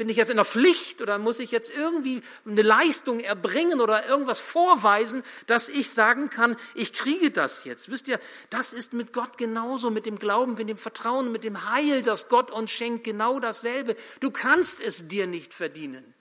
bin 0.00 0.08
ich 0.08 0.16
jetzt 0.16 0.30
in 0.30 0.36
der 0.36 0.46
Pflicht 0.46 1.02
oder 1.02 1.18
muss 1.18 1.40
ich 1.40 1.50
jetzt 1.50 1.70
irgendwie 1.70 2.22
eine 2.46 2.62
Leistung 2.62 3.20
erbringen 3.20 3.82
oder 3.82 4.06
irgendwas 4.06 4.40
vorweisen, 4.40 5.22
dass 5.46 5.68
ich 5.68 5.90
sagen 5.90 6.30
kann, 6.30 6.56
ich 6.74 6.94
kriege 6.94 7.30
das 7.30 7.64
jetzt? 7.64 7.90
Wisst 7.90 8.08
ihr, 8.08 8.18
das 8.48 8.72
ist 8.72 8.94
mit 8.94 9.12
Gott 9.12 9.36
genauso, 9.36 9.90
mit 9.90 10.06
dem 10.06 10.18
Glauben, 10.18 10.54
mit 10.54 10.70
dem 10.70 10.78
Vertrauen, 10.78 11.30
mit 11.30 11.44
dem 11.44 11.70
Heil, 11.70 12.00
das 12.00 12.30
Gott 12.30 12.50
uns 12.50 12.70
schenkt, 12.70 13.04
genau 13.04 13.40
dasselbe. 13.40 13.94
Du 14.20 14.30
kannst 14.30 14.80
es 14.80 15.06
dir 15.06 15.26
nicht 15.26 15.52
verdienen. 15.52 16.14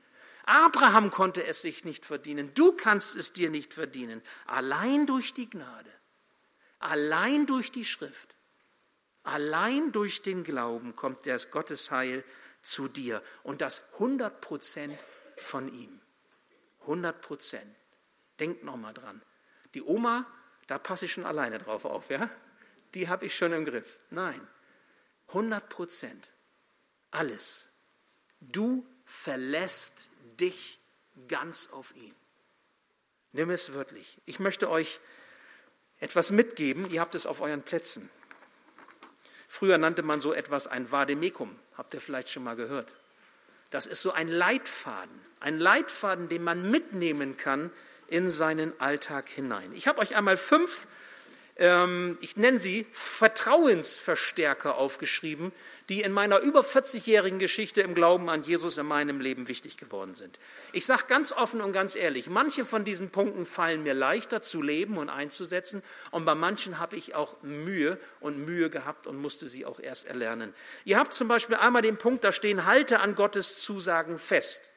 Abraham 0.50 1.12
konnte 1.12 1.46
es 1.46 1.62
sich 1.62 1.86
nicht 1.86 2.08
verdienen. 2.08 2.52
Du 2.56 2.72
kannst 2.72 3.16
es 3.16 3.34
dir 3.34 3.52
nicht 3.52 3.76
verdienen. 3.76 4.24
Allein 4.48 5.06
durch 5.06 5.36
die 5.36 5.48
Gnade. 5.48 5.92
Allein 6.80 7.46
durch 7.46 7.72
die 7.72 7.86
Schrift. 7.86 8.36
Allein 9.22 9.92
durch 9.92 10.24
den 10.24 10.44
Glauben 10.44 10.96
kommt 10.96 11.28
das 11.28 11.52
Gottesheil 11.52 12.24
zu 12.64 12.88
dir 12.88 13.22
und 13.44 13.62
das 13.62 13.94
100 13.94 14.42
Prozent 14.42 14.98
von 15.38 15.72
ihm. 15.72 16.02
100 16.82 17.22
Prozent. 17.22 17.76
Denkt 18.40 18.64
nochmal 18.64 18.96
dran. 18.96 19.22
Die 19.76 19.84
Oma, 19.84 20.26
da 20.66 20.80
passe 20.80 21.06
ich 21.06 21.12
schon 21.12 21.28
alleine 21.28 21.60
drauf 21.60 21.86
auf, 21.86 22.10
ja? 22.10 22.28
Die 22.96 23.08
habe 23.08 23.28
ich 23.28 23.38
schon 23.38 23.54
im 23.54 23.66
Griff. 23.66 24.00
Nein, 24.10 24.42
100 25.28 25.70
Prozent. 25.70 26.34
Alles. 27.12 27.68
Du 28.40 28.84
verlässt 29.06 30.10
dich 30.40 30.80
ganz 31.28 31.70
auf 31.72 31.96
ihn. 31.96 32.16
Nimm 33.32 33.50
es 33.50 33.74
wörtlich. 33.74 34.22
Ich 34.26 34.40
möchte 34.40 34.70
euch 34.70 35.00
etwas 36.00 36.32
mitgeben. 36.32 36.90
Ihr 36.92 37.02
habt 37.02 37.16
es 37.16 37.26
auf 37.26 37.42
euren 37.42 37.62
Plätzen. 37.62 38.10
Früher 39.48 39.78
nannte 39.78 40.04
man 40.04 40.22
so 40.22 40.34
etwas 40.34 40.68
ein 40.68 40.92
Vademekum, 40.92 41.58
habt 41.76 41.94
ihr 41.94 42.02
vielleicht 42.02 42.30
schon 42.30 42.44
mal 42.44 42.56
gehört. 42.56 42.96
Das 43.72 43.86
ist 43.86 44.02
so 44.02 44.12
ein 44.12 44.28
Leitfaden, 44.28 45.26
ein 45.40 45.60
Leitfaden, 45.60 46.30
den 46.30 46.44
man 46.44 46.70
mitnehmen 46.70 47.36
kann 47.38 47.72
in 48.08 48.30
seinen 48.30 48.80
Alltag 48.80 49.28
hinein. 49.30 49.74
Ich 49.74 49.88
habe 49.88 50.00
euch 50.00 50.16
einmal 50.16 50.38
fünf 50.38 50.88
ich 51.60 52.38
nenne 52.38 52.58
sie 52.58 52.88
Vertrauensverstärker 52.94 54.76
aufgeschrieben, 54.76 55.52
die 55.90 56.02
in 56.02 56.14
meiner 56.14 56.40
über 56.40 56.62
40-jährigen 56.62 57.38
Geschichte 57.38 57.82
im 57.82 57.96
Glauben 57.96 58.30
an 58.30 58.44
Jesus 58.44 58.78
in 58.78 58.86
meinem 58.86 59.20
Leben 59.20 59.50
wichtig 59.50 59.76
geworden 59.76 60.16
sind. 60.16 60.40
Ich 60.72 60.86
sage 60.86 61.04
ganz 61.10 61.34
offen 61.34 61.60
und 61.60 61.74
ganz 61.74 61.98
ehrlich, 61.98 62.30
manche 62.30 62.64
von 62.64 62.86
diesen 62.86 63.10
Punkten 63.10 63.46
fallen 63.46 63.84
mir 63.84 63.94
leichter 63.94 64.42
zu 64.42 64.62
leben 64.62 64.98
und 64.98 65.10
einzusetzen 65.10 65.84
und 66.12 66.24
bei 66.24 66.36
manchen 66.36 66.80
habe 66.80 66.96
ich 66.96 67.16
auch 67.16 67.42
Mühe 67.42 68.00
und 68.22 68.46
Mühe 68.46 68.70
gehabt 68.70 69.06
und 69.06 69.18
musste 69.18 69.50
sie 69.50 69.66
auch 69.66 69.82
erst 69.82 70.08
erlernen. 70.08 70.54
Ihr 70.86 70.98
habt 70.98 71.14
zum 71.14 71.28
Beispiel 71.28 71.58
einmal 71.58 71.82
den 71.82 71.98
Punkt, 71.98 72.24
da 72.24 72.32
stehen, 72.32 72.66
halte 72.66 73.02
an 73.02 73.16
Gottes 73.16 73.58
Zusagen 73.58 74.18
fest. 74.18 74.72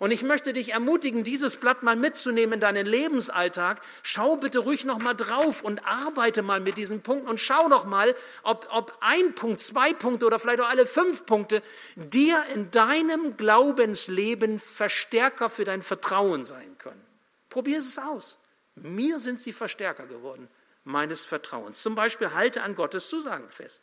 Und 0.00 0.12
ich 0.12 0.22
möchte 0.22 0.54
dich 0.54 0.72
ermutigen, 0.72 1.24
dieses 1.24 1.58
Blatt 1.58 1.82
mal 1.82 1.94
mitzunehmen 1.94 2.54
in 2.54 2.60
deinen 2.60 2.86
Lebensalltag. 2.86 3.82
Schau 4.02 4.36
bitte 4.36 4.60
ruhig 4.60 4.86
noch 4.86 4.98
mal 4.98 5.12
drauf 5.12 5.62
und 5.62 5.86
arbeite 5.86 6.40
mal 6.40 6.58
mit 6.58 6.78
diesen 6.78 7.02
Punkten 7.02 7.28
und 7.28 7.38
schau 7.38 7.68
doch 7.68 7.84
mal, 7.84 8.16
ob, 8.42 8.66
ob 8.72 8.96
ein 9.02 9.34
Punkt, 9.34 9.60
zwei 9.60 9.92
Punkte 9.92 10.24
oder 10.24 10.38
vielleicht 10.38 10.60
auch 10.60 10.70
alle 10.70 10.86
fünf 10.86 11.26
Punkte 11.26 11.62
dir 11.96 12.42
in 12.54 12.70
deinem 12.70 13.36
Glaubensleben 13.36 14.58
Verstärker 14.58 15.50
für 15.50 15.64
dein 15.64 15.82
Vertrauen 15.82 16.46
sein 16.46 16.78
können. 16.78 17.04
Probier 17.50 17.80
es 17.80 17.98
aus. 17.98 18.38
Mir 18.76 19.18
sind 19.18 19.38
sie 19.38 19.52
Verstärker 19.52 20.06
geworden 20.06 20.48
meines 20.84 21.26
Vertrauens. 21.26 21.82
Zum 21.82 21.94
Beispiel 21.94 22.32
halte 22.32 22.62
an 22.62 22.74
Gottes 22.74 23.10
Zusagen 23.10 23.50
fest. 23.50 23.82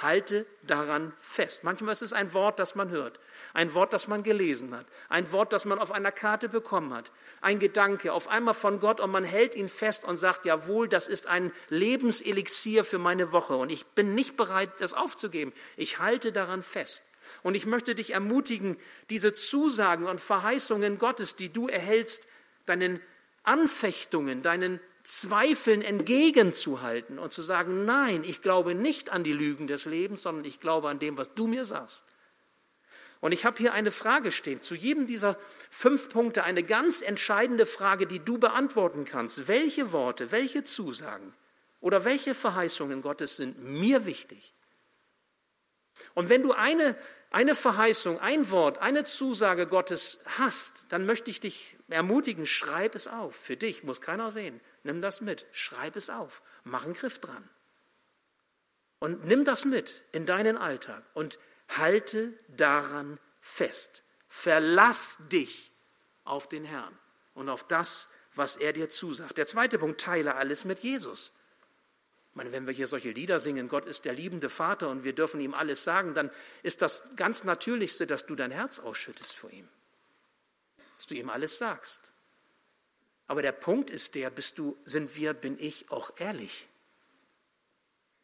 Halte 0.00 0.46
daran 0.62 1.12
fest. 1.18 1.64
Manchmal 1.64 1.92
ist 1.92 2.02
es 2.02 2.12
ein 2.12 2.32
Wort, 2.32 2.58
das 2.58 2.74
man 2.74 2.90
hört, 2.90 3.18
ein 3.52 3.74
Wort, 3.74 3.92
das 3.92 4.06
man 4.06 4.22
gelesen 4.22 4.74
hat, 4.76 4.86
ein 5.08 5.32
Wort, 5.32 5.52
das 5.52 5.64
man 5.64 5.78
auf 5.78 5.90
einer 5.90 6.12
Karte 6.12 6.48
bekommen 6.48 6.94
hat, 6.94 7.10
ein 7.40 7.58
Gedanke, 7.58 8.12
auf 8.12 8.28
einmal 8.28 8.54
von 8.54 8.78
Gott 8.78 9.00
und 9.00 9.10
man 9.10 9.24
hält 9.24 9.56
ihn 9.56 9.68
fest 9.68 10.04
und 10.04 10.16
sagt, 10.16 10.44
jawohl, 10.44 10.88
das 10.88 11.08
ist 11.08 11.26
ein 11.26 11.52
Lebenselixier 11.68 12.84
für 12.84 12.98
meine 12.98 13.32
Woche 13.32 13.56
und 13.56 13.70
ich 13.70 13.86
bin 13.86 14.14
nicht 14.14 14.36
bereit, 14.36 14.70
das 14.78 14.94
aufzugeben. 14.94 15.52
Ich 15.76 15.98
halte 15.98 16.32
daran 16.32 16.62
fest. 16.62 17.02
Und 17.42 17.54
ich 17.54 17.66
möchte 17.66 17.94
dich 17.94 18.14
ermutigen, 18.14 18.76
diese 19.10 19.32
Zusagen 19.32 20.06
und 20.06 20.20
Verheißungen 20.20 20.98
Gottes, 20.98 21.36
die 21.36 21.52
du 21.52 21.68
erhältst, 21.68 22.22
deinen 22.66 23.00
Anfechtungen, 23.42 24.42
deinen 24.42 24.80
Zweifeln 25.08 25.80
entgegenzuhalten 25.80 27.18
und 27.18 27.32
zu 27.32 27.40
sagen, 27.40 27.86
nein, 27.86 28.22
ich 28.24 28.42
glaube 28.42 28.74
nicht 28.74 29.08
an 29.08 29.24
die 29.24 29.32
Lügen 29.32 29.66
des 29.66 29.86
Lebens, 29.86 30.22
sondern 30.22 30.44
ich 30.44 30.60
glaube 30.60 30.90
an 30.90 30.98
dem, 30.98 31.16
was 31.16 31.32
du 31.32 31.46
mir 31.46 31.64
sagst. 31.64 32.04
Und 33.20 33.32
ich 33.32 33.46
habe 33.46 33.56
hier 33.56 33.72
eine 33.72 33.90
Frage 33.90 34.30
stehen, 34.30 34.60
zu 34.60 34.74
jedem 34.74 35.06
dieser 35.06 35.38
fünf 35.70 36.10
Punkte 36.10 36.44
eine 36.44 36.62
ganz 36.62 37.00
entscheidende 37.00 37.64
Frage, 37.64 38.06
die 38.06 38.20
du 38.20 38.36
beantworten 38.36 39.06
kannst. 39.06 39.48
Welche 39.48 39.92
Worte, 39.92 40.30
welche 40.30 40.62
Zusagen 40.62 41.32
oder 41.80 42.04
welche 42.04 42.34
Verheißungen 42.34 43.00
Gottes 43.00 43.36
sind 43.36 43.64
mir 43.64 44.04
wichtig? 44.04 44.52
Und 46.14 46.28
wenn 46.28 46.42
du 46.42 46.52
eine, 46.52 46.94
eine 47.30 47.54
Verheißung, 47.54 48.20
ein 48.20 48.50
Wort, 48.50 48.78
eine 48.78 49.04
Zusage 49.04 49.66
Gottes 49.66 50.18
hast, 50.38 50.86
dann 50.90 51.06
möchte 51.06 51.30
ich 51.30 51.40
dich 51.40 51.76
ermutigen, 51.88 52.46
schreib 52.46 52.94
es 52.94 53.08
auf. 53.08 53.34
Für 53.34 53.56
dich 53.56 53.84
muss 53.84 54.00
keiner 54.00 54.30
sehen. 54.30 54.60
Nimm 54.82 55.00
das 55.00 55.20
mit, 55.20 55.46
schreib 55.52 55.96
es 55.96 56.10
auf, 56.10 56.42
mach 56.64 56.84
einen 56.84 56.94
Griff 56.94 57.18
dran. 57.18 57.48
Und 59.00 59.26
nimm 59.26 59.44
das 59.44 59.64
mit 59.64 60.04
in 60.12 60.26
deinen 60.26 60.56
Alltag 60.56 61.02
und 61.14 61.38
halte 61.68 62.32
daran 62.48 63.18
fest. 63.40 64.02
Verlass 64.28 65.18
dich 65.30 65.70
auf 66.24 66.48
den 66.48 66.64
Herrn 66.64 66.96
und 67.34 67.48
auf 67.48 67.66
das, 67.66 68.08
was 68.34 68.56
er 68.56 68.72
dir 68.72 68.88
zusagt. 68.88 69.38
Der 69.38 69.46
zweite 69.46 69.78
Punkt, 69.78 70.00
teile 70.00 70.34
alles 70.34 70.64
mit 70.64 70.80
Jesus. 70.80 71.32
Ich 72.30 72.36
meine, 72.36 72.52
wenn 72.52 72.66
wir 72.66 72.74
hier 72.74 72.86
solche 72.86 73.10
Lieder 73.10 73.40
singen, 73.40 73.68
Gott 73.68 73.86
ist 73.86 74.04
der 74.04 74.12
liebende 74.12 74.50
Vater 74.50 74.88
und 74.90 75.02
wir 75.04 75.12
dürfen 75.12 75.40
ihm 75.40 75.54
alles 75.54 75.82
sagen, 75.82 76.14
dann 76.14 76.30
ist 76.62 76.82
das 76.82 77.16
ganz 77.16 77.44
Natürlichste, 77.44 78.06
dass 78.06 78.26
du 78.26 78.34
dein 78.34 78.50
Herz 78.50 78.78
ausschüttest 78.78 79.34
vor 79.34 79.50
ihm. 79.50 79.68
Dass 80.94 81.06
du 81.06 81.14
ihm 81.14 81.30
alles 81.30 81.58
sagst. 81.58 82.00
Aber 83.28 83.42
der 83.42 83.52
Punkt 83.52 83.90
ist 83.90 84.14
der, 84.14 84.30
bist 84.30 84.58
du, 84.58 84.76
sind 84.84 85.14
wir, 85.14 85.34
bin 85.34 85.58
ich 85.58 85.90
auch 85.90 86.10
ehrlich? 86.16 86.66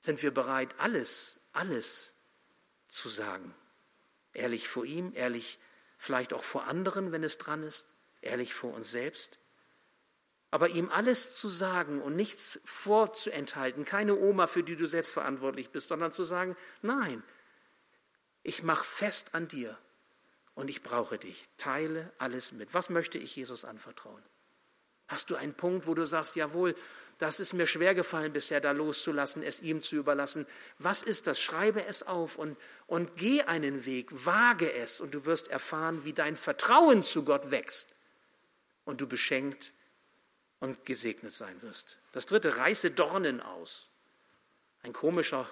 Sind 0.01 0.23
wir 0.23 0.33
bereit, 0.33 0.75
alles, 0.79 1.41
alles 1.53 2.15
zu 2.89 3.09
sagen? 3.09 3.55
Ehrlich 4.33 4.67
vor 4.67 4.85
ihm, 4.85 5.13
ehrlich 5.15 5.59
vielleicht 5.99 6.33
auch 6.33 6.43
vor 6.43 6.65
anderen, 6.65 7.13
wenn 7.13 7.23
es 7.23 7.39
dran 7.39 7.63
ist, 7.63 7.87
ehrlich 8.23 8.55
vor 8.55 8.75
uns 8.75 8.91
selbst. 8.91 9.39
Aber 10.51 10.69
ihm 10.69 10.89
alles 10.89 11.37
zu 11.37 11.49
sagen 11.49 12.01
und 12.01 12.17
nichts 12.17 12.59
vorzuenthalten, 12.65 13.85
keine 13.85 14.17
Oma, 14.17 14.47
für 14.47 14.63
die 14.63 14.77
du 14.77 14.87
selbst 14.87 15.13
verantwortlich 15.13 15.71
bist, 15.71 15.89
sondern 15.89 16.13
zu 16.13 16.25
sagen, 16.25 16.57
nein, 16.81 17.23
ich 18.43 18.63
mache 18.63 18.85
fest 18.85 19.35
an 19.35 19.49
dir 19.49 19.77
und 20.55 20.71
ich 20.71 20.83
brauche 20.83 21.19
dich. 21.19 21.49
Teile 21.59 22.11
alles 22.19 22.53
mit. 22.53 22.73
Was 22.73 22.89
möchte 22.89 23.19
ich 23.19 23.37
Jesus 23.37 23.65
anvertrauen? 23.65 24.23
Hast 25.09 25.31
du 25.31 25.37
einen 25.37 25.55
Punkt, 25.55 25.87
wo 25.87 25.95
du 25.95 26.07
sagst, 26.07 26.37
jawohl, 26.37 26.75
das 27.19 27.39
ist 27.39 27.53
mir 27.53 27.67
schwer 27.67 27.95
gefallen 27.95 28.33
bisher, 28.33 28.61
da 28.61 28.73
loszulassen, 28.73 29.43
es 29.43 29.61
ihm 29.61 29.83
zu 29.83 29.97
überlassen. 29.97 30.47
Was 30.79 31.03
ist 31.03 31.27
das? 31.27 31.41
Schreibe 31.41 31.85
es 31.87 32.03
auf 32.03 32.37
und, 32.37 32.57
und 32.87 33.17
geh 33.17 33.43
einen 33.43 33.87
Weg, 33.87 34.09
wage 34.27 34.73
es 34.73 35.01
und 35.01 35.15
du 35.15 35.25
wirst 35.25 35.49
erfahren, 35.49 36.05
wie 36.05 36.13
dein 36.13 36.37
Vertrauen 36.37 37.03
zu 37.03 37.25
Gott 37.25 37.51
wächst 37.51 37.89
und 38.85 39.01
du 39.01 39.07
beschenkt 39.07 39.73
und 40.61 40.85
gesegnet 40.85 41.33
sein 41.33 41.61
wirst. 41.63 41.99
Das 42.13 42.27
dritte, 42.27 42.57
reiße 42.57 42.91
Dornen 42.91 43.41
aus. 43.41 43.89
Ein 44.83 44.93
komischer 44.93 45.49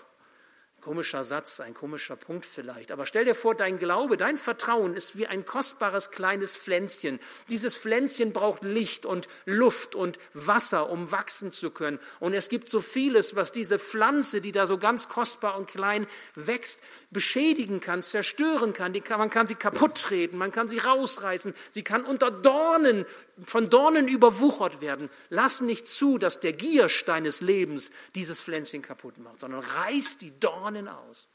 Komischer 0.82 1.22
Satz, 1.22 1.60
ein 1.60 1.74
komischer 1.74 2.16
Punkt 2.16 2.44
vielleicht. 2.44 2.90
Aber 2.90 3.06
stell 3.06 3.24
dir 3.24 3.36
vor, 3.36 3.54
dein 3.54 3.78
Glaube, 3.78 4.16
dein 4.16 4.36
Vertrauen 4.36 4.94
ist 4.94 5.16
wie 5.16 5.28
ein 5.28 5.46
kostbares 5.46 6.10
kleines 6.10 6.56
Pflänzchen. 6.56 7.20
Dieses 7.48 7.76
Pflänzchen 7.76 8.32
braucht 8.32 8.64
Licht 8.64 9.06
und 9.06 9.28
Luft 9.46 9.94
und 9.94 10.18
Wasser, 10.34 10.90
um 10.90 11.12
wachsen 11.12 11.52
zu 11.52 11.70
können. 11.70 12.00
Und 12.18 12.34
es 12.34 12.48
gibt 12.48 12.68
so 12.68 12.80
vieles, 12.80 13.36
was 13.36 13.52
diese 13.52 13.78
Pflanze, 13.78 14.40
die 14.40 14.50
da 14.50 14.66
so 14.66 14.76
ganz 14.76 15.08
kostbar 15.08 15.56
und 15.56 15.68
klein 15.68 16.04
wächst, 16.34 16.80
beschädigen 17.12 17.78
kann, 17.78 18.02
zerstören 18.02 18.72
kann. 18.72 18.92
kann 19.04 19.20
man 19.20 19.30
kann 19.30 19.46
sie 19.46 19.54
kaputt 19.54 19.94
treten, 19.94 20.36
man 20.36 20.50
kann 20.50 20.66
sie 20.66 20.78
rausreißen. 20.78 21.54
Sie 21.70 21.84
kann 21.84 22.02
unter 22.02 22.32
Dornen, 22.32 23.06
von 23.46 23.70
Dornen 23.70 24.08
überwuchert 24.08 24.80
werden. 24.80 25.10
Lass 25.30 25.60
nicht 25.60 25.86
zu, 25.86 26.18
dass 26.18 26.40
der 26.40 26.52
Giersch 26.52 27.04
deines 27.04 27.40
Lebens 27.40 27.90
dieses 28.14 28.40
Pflänzchen 28.40 28.82
kaputt 28.82 29.18
macht, 29.18 29.40
sondern 29.40 29.60
reiß 29.60 30.18
die 30.18 30.38
Dornen 30.38 30.62
Dornen 30.62 30.88
aus. 30.88 31.28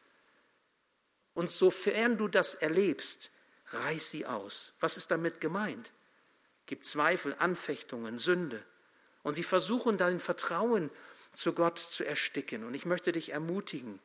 Und 1.34 1.52
sofern 1.52 2.17
du 2.17 2.28
das 2.28 2.56
erlebst, 2.56 3.30
reiß 3.67 4.12
sie 4.12 4.26
aus. 4.26 4.74
Was 4.80 4.98
ist 4.98 5.12
damit 5.12 5.39
gemeint? 5.39 5.91
Gibt 6.65 6.86
Zweifel, 6.86 7.36
Anfechtungen, 7.38 8.17
Sünde. 8.17 8.63
Und 9.24 9.36
sie 9.36 9.43
versuchen 9.43 9.98
dein 9.98 10.20
Vertrauen 10.20 10.89
zu 11.34 11.54
Gott 11.54 11.78
zu 11.78 12.04
ersticken. 12.04 12.63
Und 12.63 12.74
ich 12.74 12.86
möchte 12.86 13.12
dich 13.12 13.32
ermutigen, 13.32 14.00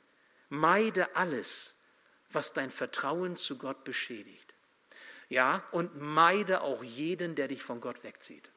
meide 0.48 1.16
alles, 1.16 1.76
was 2.30 2.52
dein 2.52 2.70
Vertrauen 2.70 3.36
zu 3.36 3.56
Gott 3.56 3.84
beschädigt. 3.84 4.51
Ja, 5.32 5.64
und 5.72 6.00
meide 6.00 6.60
auch 6.60 6.84
jeden, 6.84 7.34
der 7.34 7.48
dich 7.48 7.62
von 7.62 7.80
Gott 7.80 8.04
wegzieht. 8.04 8.50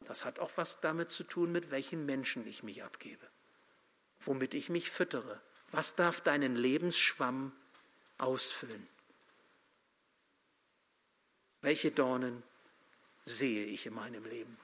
Das 0.00 0.24
hat 0.24 0.38
auch 0.38 0.50
was 0.56 0.80
damit 0.80 1.10
zu 1.10 1.24
tun, 1.24 1.50
mit 1.52 1.70
welchen 1.70 2.06
Menschen 2.06 2.46
ich 2.46 2.62
mich 2.62 2.82
abgebe 2.84 3.26
womit 4.20 4.54
ich 4.54 4.68
mich 4.68 4.90
füttere? 4.90 5.40
Was 5.72 5.94
darf 5.94 6.20
deinen 6.20 6.56
Lebensschwamm 6.56 7.52
ausfüllen? 8.18 8.86
Welche 11.62 11.90
Dornen 11.90 12.42
sehe 13.24 13.66
ich 13.66 13.86
in 13.86 13.94
meinem 13.94 14.24
Leben? 14.24 14.56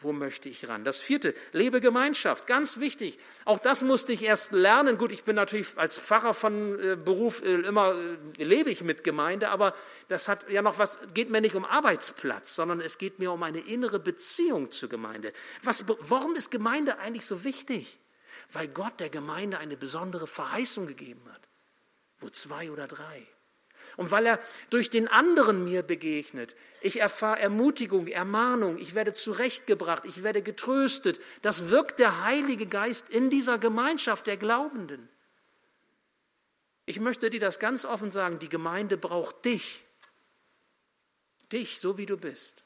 Wo 0.00 0.12
möchte 0.12 0.48
ich 0.48 0.68
ran? 0.68 0.84
Das 0.84 1.00
vierte, 1.00 1.34
lebe 1.52 1.80
Gemeinschaft, 1.80 2.46
ganz 2.46 2.78
wichtig. 2.78 3.18
Auch 3.44 3.58
das 3.58 3.82
musste 3.82 4.12
ich 4.12 4.24
erst 4.24 4.52
lernen. 4.52 4.96
Gut, 4.96 5.12
ich 5.12 5.24
bin 5.24 5.36
natürlich 5.36 5.68
als 5.76 5.98
Pfarrer 5.98 6.34
von 6.34 6.80
äh, 6.80 6.96
Beruf 6.96 7.42
äh, 7.42 7.54
immer, 7.60 7.94
äh, 8.38 8.44
lebe 8.44 8.70
ich 8.70 8.82
mit 8.82 9.04
Gemeinde, 9.04 9.50
aber 9.50 9.74
das 10.08 10.26
hat 10.26 10.48
ja 10.50 10.62
noch 10.62 10.78
was, 10.78 10.98
geht 11.12 11.30
mir 11.30 11.40
nicht 11.40 11.54
um 11.54 11.64
Arbeitsplatz, 11.64 12.54
sondern 12.54 12.80
es 12.80 12.98
geht 12.98 13.18
mir 13.18 13.30
um 13.30 13.42
eine 13.42 13.60
innere 13.60 13.98
Beziehung 14.00 14.70
zur 14.70 14.88
Gemeinde. 14.88 15.32
Was, 15.62 15.84
warum 15.86 16.34
ist 16.34 16.50
Gemeinde 16.50 16.98
eigentlich 16.98 17.26
so 17.26 17.44
wichtig? 17.44 17.98
weil 18.52 18.68
Gott 18.68 18.98
der 19.00 19.10
Gemeinde 19.10 19.58
eine 19.58 19.76
besondere 19.76 20.26
Verheißung 20.26 20.86
gegeben 20.86 21.22
hat. 21.32 21.40
Wo 22.18 22.28
zwei 22.28 22.70
oder 22.70 22.86
drei. 22.86 23.26
Und 23.96 24.10
weil 24.10 24.26
er 24.26 24.40
durch 24.70 24.90
den 24.90 25.08
anderen 25.08 25.64
mir 25.64 25.82
begegnet, 25.82 26.56
ich 26.80 27.00
erfahre 27.00 27.40
Ermutigung, 27.40 28.06
Ermahnung, 28.06 28.78
ich 28.78 28.94
werde 28.94 29.12
zurechtgebracht, 29.12 30.04
ich 30.04 30.22
werde 30.22 30.42
getröstet. 30.42 31.20
Das 31.42 31.70
wirkt 31.70 31.98
der 31.98 32.24
Heilige 32.24 32.66
Geist 32.66 33.10
in 33.10 33.30
dieser 33.30 33.58
Gemeinschaft 33.58 34.26
der 34.26 34.36
Glaubenden. 34.36 35.08
Ich 36.86 36.98
möchte 36.98 37.30
dir 37.30 37.40
das 37.40 37.58
ganz 37.58 37.84
offen 37.84 38.10
sagen, 38.10 38.38
die 38.38 38.48
Gemeinde 38.48 38.96
braucht 38.96 39.44
dich. 39.44 39.84
Dich, 41.52 41.78
so 41.78 41.98
wie 41.98 42.06
du 42.06 42.16
bist. 42.16 42.64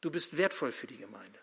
Du 0.00 0.10
bist 0.10 0.36
wertvoll 0.36 0.72
für 0.72 0.86
die 0.86 0.98
Gemeinde. 0.98 1.38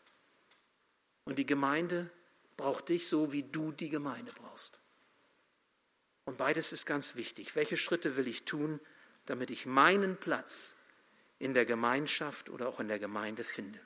Und 1.26 1.38
die 1.38 1.46
Gemeinde 1.46 2.10
braucht 2.56 2.90
dich 2.90 3.08
so, 3.08 3.34
wie 3.34 3.44
du 3.44 3.72
die 3.72 3.90
Gemeinde 3.90 4.32
brauchst. 4.34 4.80
Und 6.26 6.38
beides 6.38 6.72
ist 6.72 6.86
ganz 6.86 7.16
wichtig. 7.16 7.56
Welche 7.56 7.78
Schritte 7.78 8.16
will 8.18 8.28
ich 8.28 8.46
tun, 8.46 8.80
damit 9.26 9.52
ich 9.52 9.66
meinen 9.66 10.18
Platz 10.18 10.76
in 11.40 11.54
der 11.54 11.66
Gemeinschaft 11.66 12.50
oder 12.50 12.68
auch 12.68 12.80
in 12.80 12.88
der 12.88 13.00
Gemeinde 13.00 13.44
finde? 13.44 13.80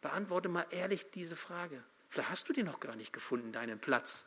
Beantworte 0.00 0.48
mal 0.48 0.66
ehrlich 0.70 1.10
diese 1.10 1.36
Frage. 1.36 1.82
Vielleicht 2.08 2.30
hast 2.30 2.48
du 2.48 2.52
den 2.52 2.66
noch 2.66 2.80
gar 2.80 2.94
nicht 2.94 3.12
gefunden, 3.12 3.52
deinen 3.52 3.80
Platz. 3.80 4.26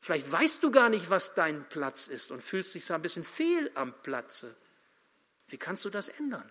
Vielleicht 0.00 0.30
weißt 0.32 0.62
du 0.62 0.70
gar 0.70 0.88
nicht, 0.88 1.10
was 1.10 1.34
dein 1.34 1.68
Platz 1.68 2.08
ist 2.08 2.30
und 2.30 2.42
fühlst 2.42 2.74
dich 2.74 2.84
so 2.84 2.94
ein 2.94 3.02
bisschen 3.02 3.24
fehl 3.24 3.70
am 3.74 3.92
Platze. 4.02 4.56
Wie 5.48 5.58
kannst 5.58 5.84
du 5.84 5.90
das 5.90 6.08
ändern? 6.08 6.50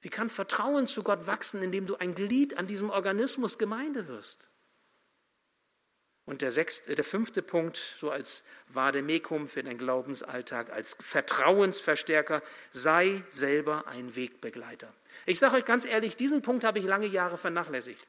Wie 0.00 0.08
kann 0.08 0.30
Vertrauen 0.30 0.86
zu 0.86 1.02
Gott 1.02 1.26
wachsen, 1.26 1.62
indem 1.62 1.86
du 1.86 1.96
ein 1.96 2.14
Glied 2.14 2.56
an 2.56 2.66
diesem 2.66 2.90
Organismus 2.90 3.58
Gemeinde 3.58 4.08
wirst? 4.08 4.48
Und 6.26 6.42
der, 6.42 6.50
sechste, 6.50 6.96
der 6.96 7.04
fünfte 7.04 7.40
Punkt, 7.40 7.80
so 8.00 8.10
als 8.10 8.42
Vademekum 8.68 9.48
für 9.48 9.62
den 9.62 9.78
Glaubensalltag, 9.78 10.72
als 10.72 10.96
Vertrauensverstärker, 10.98 12.42
sei 12.72 13.22
selber 13.30 13.86
ein 13.86 14.16
Wegbegleiter. 14.16 14.92
Ich 15.24 15.38
sage 15.38 15.56
euch 15.56 15.64
ganz 15.64 15.86
ehrlich, 15.86 16.16
diesen 16.16 16.42
Punkt 16.42 16.64
habe 16.64 16.80
ich 16.80 16.84
lange 16.84 17.06
Jahre 17.06 17.38
vernachlässigt. 17.38 18.04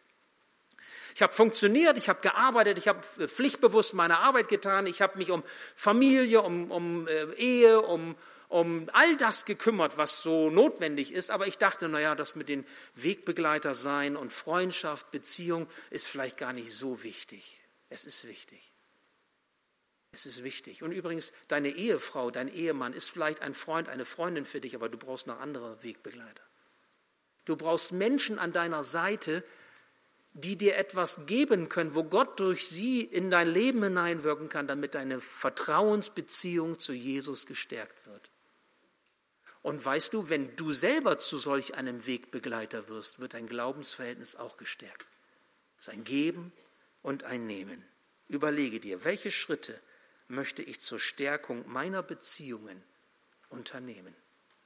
Ich 1.13 1.21
habe 1.21 1.33
funktioniert, 1.33 1.95
ich 1.97 2.09
habe 2.09 2.21
gearbeitet, 2.21 2.79
ich 2.79 2.87
habe 2.87 3.01
pflichtbewusst 3.27 3.93
meine 3.93 4.19
Arbeit 4.19 4.49
getan, 4.49 4.87
ich 4.87 5.01
habe 5.01 5.17
mich 5.19 5.29
um 5.29 5.43
Familie, 5.75 6.41
um, 6.41 6.71
um 6.71 7.07
äh, 7.07 7.33
Ehe, 7.35 7.81
um, 7.81 8.15
um 8.49 8.89
all 8.93 9.15
das 9.17 9.45
gekümmert, 9.45 9.97
was 9.97 10.23
so 10.23 10.49
notwendig 10.49 11.13
ist. 11.13 11.29
Aber 11.29 11.45
ich 11.45 11.59
dachte, 11.59 11.87
naja, 11.87 12.15
das 12.15 12.35
mit 12.35 12.49
den 12.49 12.65
Wegbegleiter 12.95 13.75
sein 13.75 14.15
und 14.15 14.33
Freundschaft, 14.33 15.11
Beziehung 15.11 15.67
ist 15.91 16.07
vielleicht 16.07 16.37
gar 16.37 16.53
nicht 16.53 16.71
so 16.71 17.03
wichtig. 17.03 17.59
Es 17.89 18.05
ist 18.05 18.27
wichtig. 18.27 18.73
Es 20.11 20.25
ist 20.25 20.43
wichtig. 20.43 20.83
Und 20.83 20.91
übrigens, 20.91 21.31
deine 21.47 21.69
Ehefrau, 21.69 22.31
dein 22.31 22.47
Ehemann 22.47 22.93
ist 22.93 23.09
vielleicht 23.09 23.41
ein 23.41 23.53
Freund, 23.53 23.89
eine 23.89 24.05
Freundin 24.05 24.45
für 24.45 24.61
dich, 24.61 24.75
aber 24.75 24.89
du 24.89 24.97
brauchst 24.97 25.27
noch 25.27 25.39
andere 25.39 25.83
Wegbegleiter. 25.83 26.43
Du 27.45 27.55
brauchst 27.55 27.91
Menschen 27.91 28.39
an 28.39 28.51
deiner 28.51 28.83
Seite, 28.83 29.43
die 30.33 30.55
dir 30.55 30.77
etwas 30.77 31.25
geben 31.25 31.69
können, 31.69 31.95
wo 31.95 32.03
Gott 32.03 32.39
durch 32.39 32.67
sie 32.67 33.01
in 33.01 33.31
dein 33.31 33.49
Leben 33.49 33.83
hineinwirken 33.83 34.49
kann, 34.49 34.67
damit 34.67 34.95
deine 34.95 35.19
Vertrauensbeziehung 35.19 36.79
zu 36.79 36.93
Jesus 36.93 37.45
gestärkt 37.45 38.05
wird. 38.05 38.29
Und 39.61 39.83
weißt 39.83 40.13
du, 40.13 40.29
wenn 40.29 40.55
du 40.55 40.73
selber 40.73 41.17
zu 41.17 41.37
solch 41.37 41.75
einem 41.75 42.05
Wegbegleiter 42.05 42.87
wirst, 42.87 43.19
wird 43.19 43.33
dein 43.33 43.47
Glaubensverhältnis 43.47 44.35
auch 44.35 44.57
gestärkt. 44.57 45.07
Es 45.77 45.87
ist 45.87 45.93
ein 45.93 46.03
Geben 46.03 46.53
und 47.07 47.23
ein 47.23 47.47
Nehmen. 47.47 47.81
Überlege 48.27 48.81
dir, 48.81 49.05
welche 49.05 49.31
Schritte 49.31 49.79
möchte 50.27 50.61
ich 50.61 50.81
zur 50.81 50.99
Stärkung 50.99 51.63
meiner 51.65 52.03
Beziehungen 52.03 52.83
unternehmen. 53.47 54.13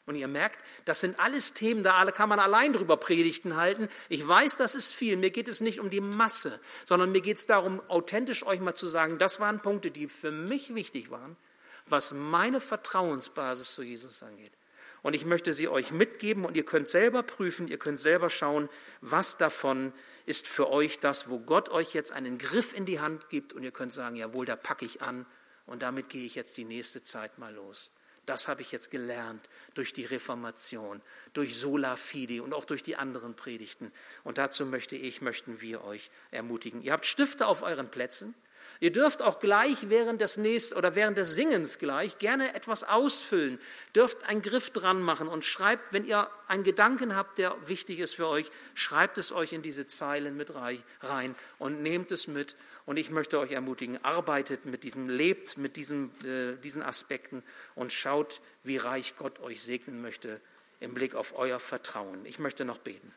Und 0.08 0.15
ihr 0.15 0.27
merkt, 0.27 0.58
das 0.86 1.01
sind 1.01 1.19
alles 1.19 1.54
Themen, 1.54 1.84
da 1.84 2.04
kann 2.10 2.30
man 2.30 2.39
allein 2.39 2.73
drüber 2.73 2.97
Predigten 2.97 3.58
halten. 3.58 3.88
Ich 4.10 4.27
weiß, 4.27 4.58
das 4.58 4.73
ist 4.73 4.91
viel. 4.91 5.17
Mir 5.17 5.30
geht 5.30 5.47
es 5.47 5.62
nicht 5.62 5.80
um 5.80 5.91
die 5.91 6.01
Masse, 6.01 6.60
sondern 6.84 7.12
mir 7.12 7.21
geht 7.21 7.38
es 7.38 7.45
darum, 7.45 7.80
authentisch 7.88 8.43
euch 8.43 8.60
mal 8.60 8.73
zu 8.73 8.88
sagen, 8.88 9.19
das 9.19 9.39
waren 9.39 9.62
Punkte, 9.62 9.91
die 9.91 10.08
für 10.08 10.32
mich 10.32 10.73
wichtig 10.73 11.12
waren, 11.12 11.38
was 11.86 12.12
meine 12.12 12.60
Vertrauensbasis 12.60 13.75
zu 13.75 13.84
Jesus 13.84 14.23
angeht. 14.23 14.54
Und 15.01 15.13
ich 15.13 15.25
möchte 15.25 15.53
sie 15.53 15.67
euch 15.67 15.91
mitgeben 15.91 16.45
und 16.45 16.55
ihr 16.55 16.65
könnt 16.65 16.87
selber 16.87 17.23
prüfen, 17.23 17.67
ihr 17.67 17.79
könnt 17.79 17.99
selber 17.99 18.29
schauen, 18.29 18.69
was 19.01 19.37
davon 19.37 19.93
ist 20.25 20.47
für 20.47 20.69
euch 20.69 20.99
das, 20.99 21.29
wo 21.29 21.39
Gott 21.39 21.69
euch 21.69 21.93
jetzt 21.93 22.11
einen 22.11 22.37
Griff 22.37 22.73
in 22.73 22.85
die 22.85 22.99
Hand 22.99 23.29
gibt 23.29 23.53
und 23.53 23.63
ihr 23.63 23.71
könnt 23.71 23.93
sagen, 23.93 24.15
jawohl, 24.15 24.45
da 24.45 24.55
packe 24.55 24.85
ich 24.85 25.01
an 25.01 25.25
und 25.65 25.81
damit 25.81 26.09
gehe 26.09 26.25
ich 26.25 26.35
jetzt 26.35 26.57
die 26.57 26.65
nächste 26.65 27.03
Zeit 27.03 27.39
mal 27.39 27.53
los. 27.53 27.91
Das 28.27 28.47
habe 28.47 28.61
ich 28.61 28.71
jetzt 28.71 28.91
gelernt 28.91 29.49
durch 29.73 29.93
die 29.93 30.05
Reformation, 30.05 31.01
durch 31.33 31.57
Sola 31.57 31.95
Fide 31.95 32.43
und 32.43 32.53
auch 32.53 32.65
durch 32.65 32.83
die 32.83 32.95
anderen 32.95 33.35
Predigten. 33.35 33.91
Und 34.23 34.37
dazu 34.37 34.65
möchte 34.65 34.95
ich, 34.95 35.21
möchten 35.21 35.59
wir 35.59 35.83
euch 35.83 36.11
ermutigen. 36.29 36.83
Ihr 36.83 36.93
habt 36.93 37.07
Stifte 37.07 37.47
auf 37.47 37.63
euren 37.63 37.89
Plätzen. 37.89 38.35
Ihr 38.81 38.91
dürft 38.91 39.21
auch 39.21 39.39
gleich 39.39 39.91
während 39.91 40.21
des 40.21 40.37
nächsten 40.37 40.75
oder 40.75 40.95
während 40.95 41.15
des 41.15 41.35
Singens 41.35 41.77
gleich 41.77 42.17
gerne 42.17 42.55
etwas 42.55 42.83
ausfüllen, 42.83 43.59
dürft 43.93 44.23
einen 44.23 44.41
Griff 44.41 44.71
dran 44.71 45.03
machen 45.03 45.27
und 45.27 45.45
schreibt, 45.45 45.93
wenn 45.93 46.03
ihr 46.03 46.27
einen 46.47 46.63
Gedanken 46.63 47.15
habt, 47.15 47.37
der 47.37 47.55
wichtig 47.67 47.99
ist 47.99 48.15
für 48.15 48.27
euch, 48.27 48.49
schreibt 48.73 49.19
es 49.19 49.31
euch 49.31 49.53
in 49.53 49.61
diese 49.61 49.85
Zeilen 49.85 50.35
mit 50.35 50.55
rein 50.55 51.35
und 51.59 51.83
nehmt 51.83 52.11
es 52.11 52.27
mit. 52.27 52.55
Und 52.87 52.97
ich 52.97 53.11
möchte 53.11 53.37
euch 53.37 53.51
ermutigen, 53.51 54.03
arbeitet 54.03 54.65
mit 54.65 54.83
diesem, 54.83 55.07
lebt 55.07 55.59
mit 55.59 55.77
diesem, 55.77 56.09
äh, 56.25 56.59
diesen 56.63 56.81
Aspekten 56.81 57.43
und 57.75 57.93
schaut, 57.93 58.41
wie 58.63 58.77
reich 58.77 59.15
Gott 59.15 59.39
euch 59.41 59.61
segnen 59.61 60.01
möchte 60.01 60.41
im 60.79 60.95
Blick 60.95 61.13
auf 61.13 61.37
euer 61.37 61.59
Vertrauen. 61.59 62.25
Ich 62.25 62.39
möchte 62.39 62.65
noch 62.65 62.79
beten. 62.79 63.13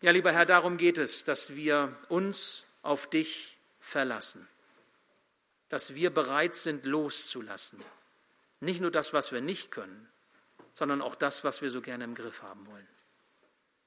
Ja, 0.00 0.10
lieber 0.10 0.32
Herr, 0.32 0.46
darum 0.46 0.76
geht 0.78 0.98
es, 0.98 1.22
dass 1.22 1.54
wir 1.54 1.96
uns 2.08 2.64
auf 2.88 3.06
dich 3.06 3.58
verlassen, 3.80 4.48
dass 5.68 5.94
wir 5.94 6.08
bereit 6.08 6.54
sind 6.54 6.86
loszulassen. 6.86 7.84
Nicht 8.60 8.80
nur 8.80 8.90
das, 8.90 9.12
was 9.12 9.30
wir 9.30 9.42
nicht 9.42 9.70
können, 9.70 10.08
sondern 10.72 11.02
auch 11.02 11.14
das, 11.14 11.44
was 11.44 11.60
wir 11.60 11.70
so 11.70 11.82
gerne 11.82 12.04
im 12.04 12.14
Griff 12.14 12.42
haben 12.42 12.66
wollen. 12.66 12.88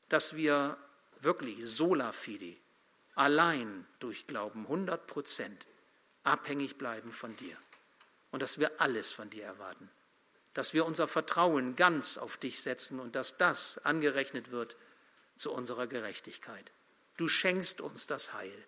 Dass 0.08 0.36
wir 0.36 0.78
wirklich 1.20 1.66
sola 1.66 2.12
fide, 2.12 2.56
allein 3.16 3.88
durch 4.00 4.28
Glauben, 4.28 4.66
100 4.66 5.08
Prozent 5.08 5.66
abhängig 6.24 6.78
bleiben 6.78 7.12
von 7.12 7.36
dir 7.38 7.58
und 8.30 8.42
dass 8.44 8.60
wir 8.60 8.80
alles 8.80 9.12
von 9.12 9.32
dir 9.32 9.46
erwarten. 9.46 9.90
Dass 10.54 10.74
wir 10.76 10.86
unser 10.86 11.08
Vertrauen 11.08 11.76
ganz 11.76 12.20
auf 12.20 12.38
dich 12.38 12.62
setzen 12.62 13.00
und 13.00 13.16
dass 13.16 13.38
das 13.38 13.80
angerechnet 13.80 14.52
wird 14.52 14.78
zu 15.36 15.52
unserer 15.52 15.88
Gerechtigkeit. 15.88 16.72
Du 17.18 17.28
schenkst 17.28 17.82
uns 17.82 18.06
das 18.06 18.34
Heil. 18.34 18.66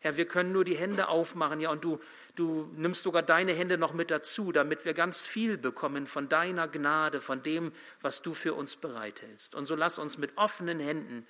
Herr, 0.00 0.16
wir 0.16 0.26
können 0.26 0.52
nur 0.52 0.64
die 0.64 0.76
Hände 0.76 1.08
aufmachen, 1.08 1.60
ja, 1.60 1.70
und 1.70 1.82
du, 1.82 1.98
du 2.36 2.70
nimmst 2.76 3.02
sogar 3.02 3.22
deine 3.22 3.52
Hände 3.52 3.78
noch 3.78 3.92
mit 3.92 4.12
dazu, 4.12 4.52
damit 4.52 4.84
wir 4.84 4.94
ganz 4.94 5.26
viel 5.26 5.58
bekommen 5.58 6.06
von 6.06 6.28
deiner 6.28 6.68
Gnade, 6.68 7.20
von 7.20 7.42
dem, 7.42 7.72
was 8.00 8.22
du 8.22 8.32
für 8.32 8.54
uns 8.54 8.76
bereithältst. 8.76 9.56
Und 9.56 9.66
so 9.66 9.74
lass 9.74 9.98
uns 9.98 10.16
mit 10.16 10.36
offenen 10.36 10.78
Händen 10.78 11.26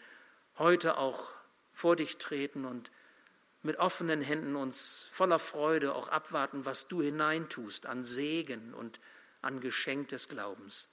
heute 0.58 0.98
auch 0.98 1.32
vor 1.72 1.96
dich 1.96 2.18
treten 2.18 2.66
und 2.66 2.90
mit 3.62 3.78
offenen 3.78 4.20
Händen 4.20 4.54
uns 4.54 5.08
voller 5.12 5.38
Freude 5.38 5.94
auch 5.94 6.08
abwarten, 6.08 6.66
was 6.66 6.88
du 6.88 7.00
hineintust 7.00 7.86
an 7.86 8.04
Segen 8.04 8.74
und 8.74 9.00
an 9.40 9.60
Geschenk 9.60 10.08
des 10.08 10.28
Glaubens. 10.28 10.88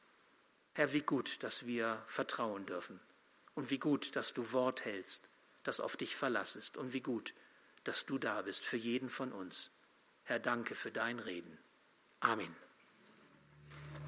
Herr, 0.73 0.93
wie 0.93 1.01
gut, 1.01 1.43
dass 1.43 1.65
wir 1.65 2.01
vertrauen 2.07 2.65
dürfen 2.65 2.99
und 3.53 3.69
wie 3.69 3.79
gut, 3.79 4.15
dass 4.15 4.33
du 4.33 4.51
Wort 4.51 4.85
hältst, 4.85 5.29
das 5.63 5.79
auf 5.79 5.97
dich 5.97 6.15
verlassest 6.15 6.77
und 6.77 6.93
wie 6.93 7.01
gut, 7.01 7.33
dass 7.85 8.05
du 8.05 8.17
da 8.17 8.41
bist 8.41 8.65
für 8.65 8.77
jeden 8.77 9.09
von 9.09 9.31
uns. 9.31 9.71
Herr, 10.23 10.39
danke 10.39 10.75
für 10.75 10.91
dein 10.91 11.19
Reden. 11.19 11.57
Amen. 12.19 12.55